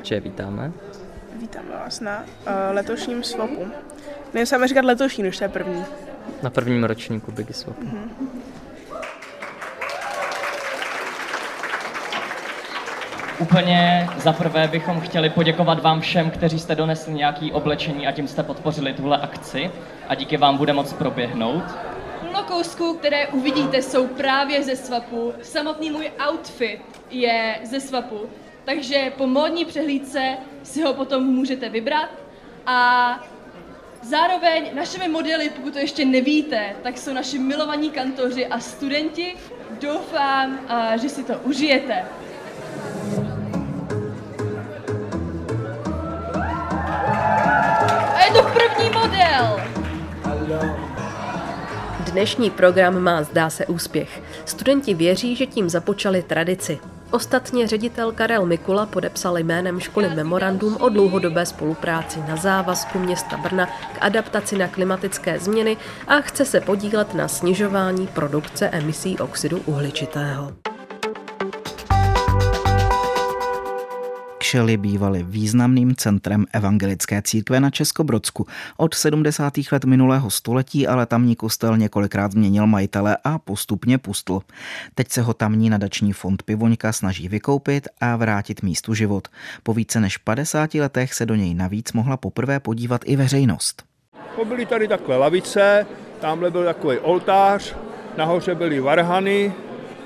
že 0.04 0.20
vítáme. 0.20 0.72
Vítáme 1.40 1.70
vás 1.70 2.00
na 2.00 2.20
uh, 2.20 2.26
letošním 2.72 3.24
swapu. 3.24 3.68
Nejsem 4.34 4.68
říkat 4.68 4.86
letošní, 4.86 5.24
než 5.24 5.38
to 5.38 5.44
je 5.44 5.50
první. 5.50 5.84
Na 6.44 6.50
prvním 6.50 6.84
ročníku 6.84 7.32
Biggie 7.32 7.54
Swapu. 7.54 7.82
Mm-hmm. 7.82 8.28
Úplně 13.42 14.10
za 14.18 14.34
prvé 14.34 14.68
bychom 14.68 15.02
chtěli 15.02 15.30
poděkovat 15.30 15.82
vám 15.82 16.02
všem, 16.02 16.32
kteří 16.32 16.60
jste 16.60 16.76
donesli 16.76 17.14
nějaký 17.14 17.52
oblečení 17.52 18.08
a 18.08 18.12
tím 18.12 18.28
jste 18.28 18.44
podpořili 18.44 18.94
tuhle 18.94 19.18
akci 19.18 19.72
a 20.08 20.16
díky 20.16 20.38
vám 20.38 20.58
bude 20.58 20.74
moc 20.74 20.94
proběhnout. 20.94 21.64
Plno 22.20 22.44
kousků, 22.44 22.94
které 22.94 23.28
uvidíte, 23.28 23.82
jsou 23.82 24.08
právě 24.08 24.64
ze 24.64 24.76
svapu. 24.76 25.34
Samotný 25.42 25.92
můj 25.92 26.12
outfit 26.30 26.80
je 27.10 27.60
ze 27.64 27.80
svapu, 27.80 28.20
takže 28.66 29.12
po 29.18 29.28
módní 29.28 29.66
přehlídce 29.66 30.38
si 30.64 30.82
ho 30.82 30.94
potom 30.94 31.24
můžete 31.24 31.70
vybrat 31.70 32.10
a 32.66 33.20
Zároveň 34.04 34.76
našimi 34.76 35.08
modely, 35.08 35.50
pokud 35.50 35.74
to 35.74 35.80
ještě 35.80 36.06
nevíte, 36.06 36.76
tak 36.84 36.98
jsou 36.98 37.14
naši 37.14 37.40
milovaní 37.40 37.90
kantoři 37.90 38.48
a 38.48 38.60
studenti. 38.60 39.34
Doufám, 39.82 40.60
že 41.02 41.10
si 41.10 41.24
to 41.24 41.34
užijete. 41.44 42.06
To 48.34 48.44
první 48.44 48.90
model! 48.90 49.62
Dnešní 52.12 52.50
program 52.50 53.00
má 53.00 53.24
zdá 53.24 53.50
se 53.50 53.66
úspěch. 53.66 54.22
Studenti 54.46 54.94
věří, 54.94 55.36
že 55.36 55.46
tím 55.46 55.70
započali 55.70 56.24
tradici. 56.24 56.80
Ostatně 57.12 57.68
ředitel 57.68 58.12
Karel 58.12 58.46
Mikula 58.46 58.86
podepsal 58.86 59.38
jménem 59.38 59.80
školy 59.80 60.10
memorandum 60.16 60.78
o 60.80 60.90
dlouhodobé 60.90 61.46
spolupráci 61.46 62.20
na 62.28 62.36
závazku 62.36 63.00
města 63.00 63.38
Brna 63.38 63.66
k 63.66 63.98
adaptaci 64.02 64.58
na 64.58 64.68
klimatické 64.68 65.40
změny 65.40 65.78
a 66.08 66.22
chce 66.22 66.46
se 66.46 66.62
podílet 66.62 67.14
na 67.14 67.28
snižování 67.28 68.08
produkce 68.08 68.70
emisí 68.70 69.20
oxidu 69.20 69.62
uhličitého. 69.66 70.52
Kšely 74.52 74.78
bývaly 74.78 75.24
významným 75.24 75.96
centrem 75.96 76.46
evangelické 76.54 77.22
církve 77.22 77.60
na 77.60 77.70
Českobrodsku. 77.70 78.48
Od 78.78 78.94
70. 78.94 79.54
let 79.72 79.86
minulého 79.86 80.30
století 80.30 80.88
ale 80.88 81.06
tamní 81.06 81.36
kostel 81.36 81.78
několikrát 81.78 82.32
změnil 82.32 82.68
majitele 82.68 83.18
a 83.24 83.40
postupně 83.40 83.98
pustl. 83.98 84.40
Teď 84.96 85.12
se 85.12 85.22
ho 85.22 85.34
tamní 85.34 85.70
nadační 85.70 86.14
fond 86.14 86.44
Pivoňka 86.44 86.92
snaží 86.92 87.28
vykoupit 87.28 87.88
a 88.02 88.16
vrátit 88.16 88.64
místu 88.64 88.94
život. 88.94 89.28
Po 89.64 89.74
více 89.74 90.00
než 90.00 90.18
50 90.18 90.74
letech 90.74 91.14
se 91.14 91.26
do 91.26 91.36
něj 91.36 91.54
navíc 91.54 91.94
mohla 91.94 92.18
poprvé 92.18 92.60
podívat 92.60 93.02
i 93.06 93.16
veřejnost. 93.16 93.84
Byly 94.48 94.66
tady 94.66 94.88
takové 94.88 95.18
lavice, 95.18 95.86
tamhle 96.20 96.52
byl 96.52 96.66
takový 96.66 96.98
oltář, 96.98 97.76
nahoře 98.18 98.56
byly 98.56 98.80
varhany, 98.80 99.54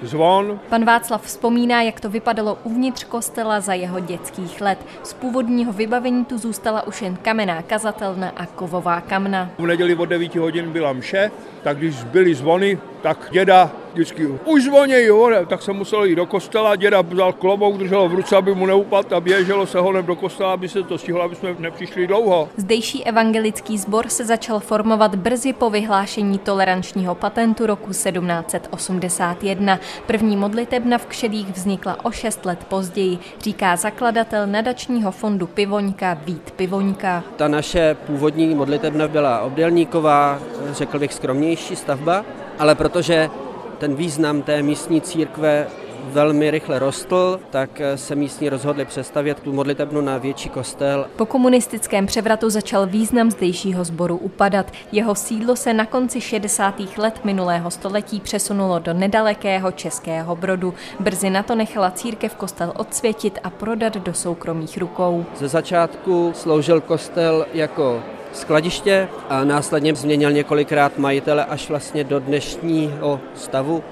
zvon. 0.01 0.59
Pan 0.69 0.85
Václav 0.85 1.23
vzpomíná, 1.23 1.81
jak 1.81 1.99
to 1.99 2.09
vypadalo 2.09 2.57
uvnitř 2.63 3.03
kostela 3.03 3.59
za 3.59 3.73
jeho 3.73 3.99
dětských 3.99 4.61
let. 4.61 4.85
Z 5.03 5.13
původního 5.13 5.73
vybavení 5.73 6.25
tu 6.25 6.37
zůstala 6.37 6.87
už 6.87 7.01
jen 7.01 7.15
kamenná 7.15 7.61
kazatelna 7.61 8.29
a 8.37 8.45
kovová 8.45 9.01
kamna. 9.01 9.49
V 9.57 9.65
neděli 9.65 9.95
od 9.95 10.05
9 10.05 10.35
hodin 10.35 10.71
byla 10.71 10.93
mše, 10.93 11.31
tak 11.65 11.77
když 11.77 12.03
byly 12.03 12.35
zvony, 12.35 12.77
tak 13.01 13.27
děda 13.31 13.71
vždycky 13.93 14.27
už 14.45 14.63
zvoní, 14.63 14.93
jo, 14.93 15.31
tak 15.47 15.61
jsem 15.61 15.75
musel 15.75 16.03
jít 16.03 16.15
do 16.15 16.25
kostela, 16.25 16.75
děda 16.75 17.01
vzal 17.01 17.33
klobouk, 17.33 17.77
držel 17.77 18.09
v 18.09 18.13
ruce, 18.13 18.35
aby 18.35 18.55
mu 18.55 18.65
neupadl 18.65 19.15
a 19.15 19.19
běželo 19.19 19.65
se 19.65 19.79
honem 19.79 20.05
do 20.05 20.15
kostela, 20.15 20.53
aby 20.53 20.69
se 20.69 20.83
to 20.83 20.97
stihlo, 20.97 21.21
aby 21.21 21.35
jsme 21.35 21.55
nepřišli 21.59 22.07
dlouho. 22.07 22.49
Zdejší 22.57 23.05
evangelický 23.05 23.77
sbor 23.77 24.07
se 24.07 24.25
začal 24.25 24.59
formovat 24.59 25.15
brzy 25.15 25.53
po 25.53 25.69
vyhlášení 25.69 26.39
tolerančního 26.39 27.15
patentu 27.15 27.65
roku 27.65 27.89
1781. 27.89 29.79
První 30.07 30.37
modlitebna 30.37 30.97
v 30.97 31.05
Kšedích 31.05 31.49
vznikla 31.49 32.05
o 32.05 32.11
šest 32.11 32.45
let 32.45 32.59
později, 32.69 33.17
říká 33.41 33.75
zakladatel 33.75 34.47
nadačního 34.47 35.11
fondu 35.11 35.47
Pivoňka 35.47 36.13
Vít 36.25 36.51
Pivoňka. 36.51 37.23
Ta 37.35 37.47
naše 37.47 37.97
původní 38.07 38.55
modlitebna 38.55 39.07
byla 39.07 39.41
obdélníková, 39.41 40.39
řekl 40.71 40.99
bych 40.99 41.13
skromnější 41.13 41.54
stavba, 41.55 42.25
ale 42.59 42.75
protože 42.75 43.29
ten 43.77 43.95
význam 43.95 44.41
té 44.41 44.61
místní 44.61 45.01
církve 45.01 45.67
velmi 46.05 46.51
rychle 46.51 46.79
rostl, 46.79 47.39
tak 47.49 47.81
se 47.95 48.15
místní 48.15 48.49
rozhodli 48.49 48.85
přestavět 48.85 49.39
tu 49.39 49.53
modlitebnu 49.53 50.01
na 50.01 50.17
větší 50.17 50.49
kostel. 50.49 51.05
Po 51.15 51.25
komunistickém 51.25 52.05
převratu 52.05 52.49
začal 52.49 52.87
význam 52.87 53.31
zdejšího 53.31 53.83
sboru 53.83 54.17
upadat. 54.17 54.71
Jeho 54.91 55.15
sídlo 55.15 55.55
se 55.55 55.73
na 55.73 55.85
konci 55.85 56.21
60. 56.21 56.75
let 56.97 57.19
minulého 57.23 57.71
století 57.71 58.19
přesunulo 58.19 58.79
do 58.79 58.93
nedalekého 58.93 59.71
Českého 59.71 60.35
Brodu. 60.35 60.73
Brzy 60.99 61.29
na 61.29 61.43
to 61.43 61.55
nechala 61.55 61.91
církev 61.91 62.35
kostel 62.35 62.73
odsvětit 62.75 63.39
a 63.43 63.49
prodat 63.49 63.97
do 63.97 64.13
soukromých 64.13 64.77
rukou. 64.77 65.25
Ze 65.35 65.47
začátku 65.47 66.31
sloužil 66.35 66.81
kostel 66.81 67.45
jako 67.53 68.03
skladiště 68.35 69.07
a 69.29 69.43
následně 69.43 69.95
změnil 69.95 70.31
několikrát 70.31 70.97
majitele 70.97 71.45
až 71.45 71.69
vlastně 71.69 72.03
do 72.03 72.19
dnešního 72.19 73.19
stavu 73.35 73.83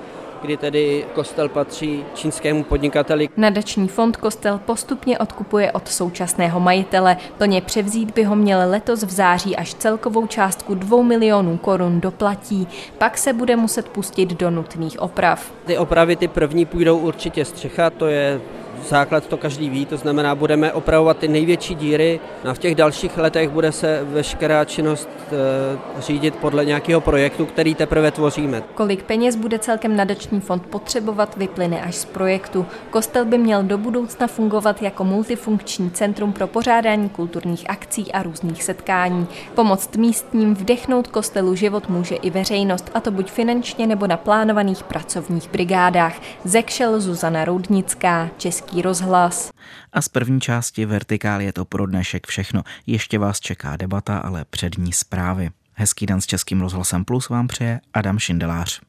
kdy 0.44 0.58
tedy 0.58 1.06
kostel 1.14 1.50
patří 1.50 2.06
čínskému 2.14 2.64
podnikateli. 2.64 3.30
Nadační 3.38 3.88
fond 3.88 4.18
kostel 4.18 4.60
postupně 4.66 5.18
odkupuje 5.18 5.72
od 5.72 5.88
současného 5.88 6.60
majitele. 6.60 7.18
Plně 7.38 7.62
převzít 7.62 8.12
by 8.16 8.24
ho 8.24 8.36
měl 8.36 8.60
letos 8.70 9.04
v 9.04 9.12
září 9.12 9.56
až 9.56 9.74
celkovou 9.74 10.28
částku 10.28 10.76
2 10.76 11.04
milionů 11.04 11.58
korun 11.58 12.02
doplatí. 12.02 12.68
Pak 12.98 13.18
se 13.18 13.34
bude 13.34 13.56
muset 13.56 13.90
pustit 13.90 14.30
do 14.30 14.52
nutných 14.52 15.02
oprav. 15.02 15.52
Ty 15.66 15.78
opravy 15.78 16.16
ty 16.16 16.28
první 16.28 16.66
půjdou 16.66 16.98
určitě 16.98 17.46
střecha, 17.46 17.90
to 17.90 18.08
je 18.08 18.42
základ 18.90 19.28
to 19.28 19.38
každý 19.38 19.70
ví, 19.70 19.86
to 19.86 19.98
znamená, 19.98 20.36
budeme 20.36 20.74
opravovat 20.74 21.18
ty 21.18 21.28
největší 21.28 21.76
díry 21.76 22.20
a 22.46 22.54
v 22.54 22.60
těch 22.60 22.76
dalších 22.76 23.18
letech 23.18 23.50
bude 23.50 23.72
se 23.72 24.00
veškerá 24.04 24.66
činnost 24.66 25.10
e, 25.32 26.02
řídit 26.02 26.36
podle 26.36 26.66
nějakého 26.66 27.02
projektu, 27.02 27.46
který 27.46 27.76
teprve 27.76 28.12
tvoříme. 28.12 28.64
Kolik 28.76 29.04
peněz 29.04 29.36
bude 29.36 29.60
celkem 29.60 29.96
nadační 29.96 30.40
fond 30.40 30.66
potřebovat, 30.66 31.38
vyplyne 31.38 31.82
až 31.82 31.96
z 31.96 32.06
projektu. 32.06 32.66
Kostel 32.90 33.26
by 33.26 33.38
měl 33.38 33.64
do 33.64 33.78
budoucna 33.78 34.28
fungovat 34.28 34.82
jako 34.82 35.04
multifunkční 35.04 35.92
centrum 35.92 36.34
pro 36.34 36.48
pořádání 36.48 37.10
kulturních 37.10 37.70
akcí 37.70 38.12
a 38.12 38.24
různých 38.24 38.64
setkání. 38.64 39.28
Pomoct 39.56 39.96
místním 39.96 40.56
vdechnout 40.56 41.08
kostelu 41.08 41.56
život 41.56 41.90
může 41.90 42.16
i 42.16 42.30
veřejnost, 42.30 42.92
a 42.94 43.00
to 43.00 43.12
buď 43.12 43.32
finančně 43.32 43.88
nebo 43.88 44.08
na 44.08 44.18
plánovaných 44.18 44.84
pracovních 44.84 45.50
brigádách. 45.50 46.14
Zekšel 46.44 47.00
Zuzana 47.00 47.46
Roudnická, 47.46 48.30
Český 48.38 48.73
Český 48.74 48.82
rozhlas. 48.82 49.52
A 49.94 50.02
z 50.02 50.10
první 50.10 50.42
části 50.42 50.86
Vertikál 50.86 51.42
je 51.42 51.54
to 51.54 51.66
pro 51.66 51.86
dnešek 51.86 52.28
všechno. 52.28 52.64
Ještě 52.88 53.20
vás 53.20 53.40
čeká 53.40 53.78
debata, 53.78 54.18
ale 54.18 54.46
přední 54.50 54.94
zprávy. 54.94 55.50
Hezký 55.74 56.06
den 56.06 56.22
s 56.22 56.26
Českým 56.26 56.62
rozhlasem 56.62 57.06
Plus 57.06 57.30
vám 57.30 57.48
přeje 57.48 57.82
Adam 57.94 58.20
Šindelář. 58.20 58.82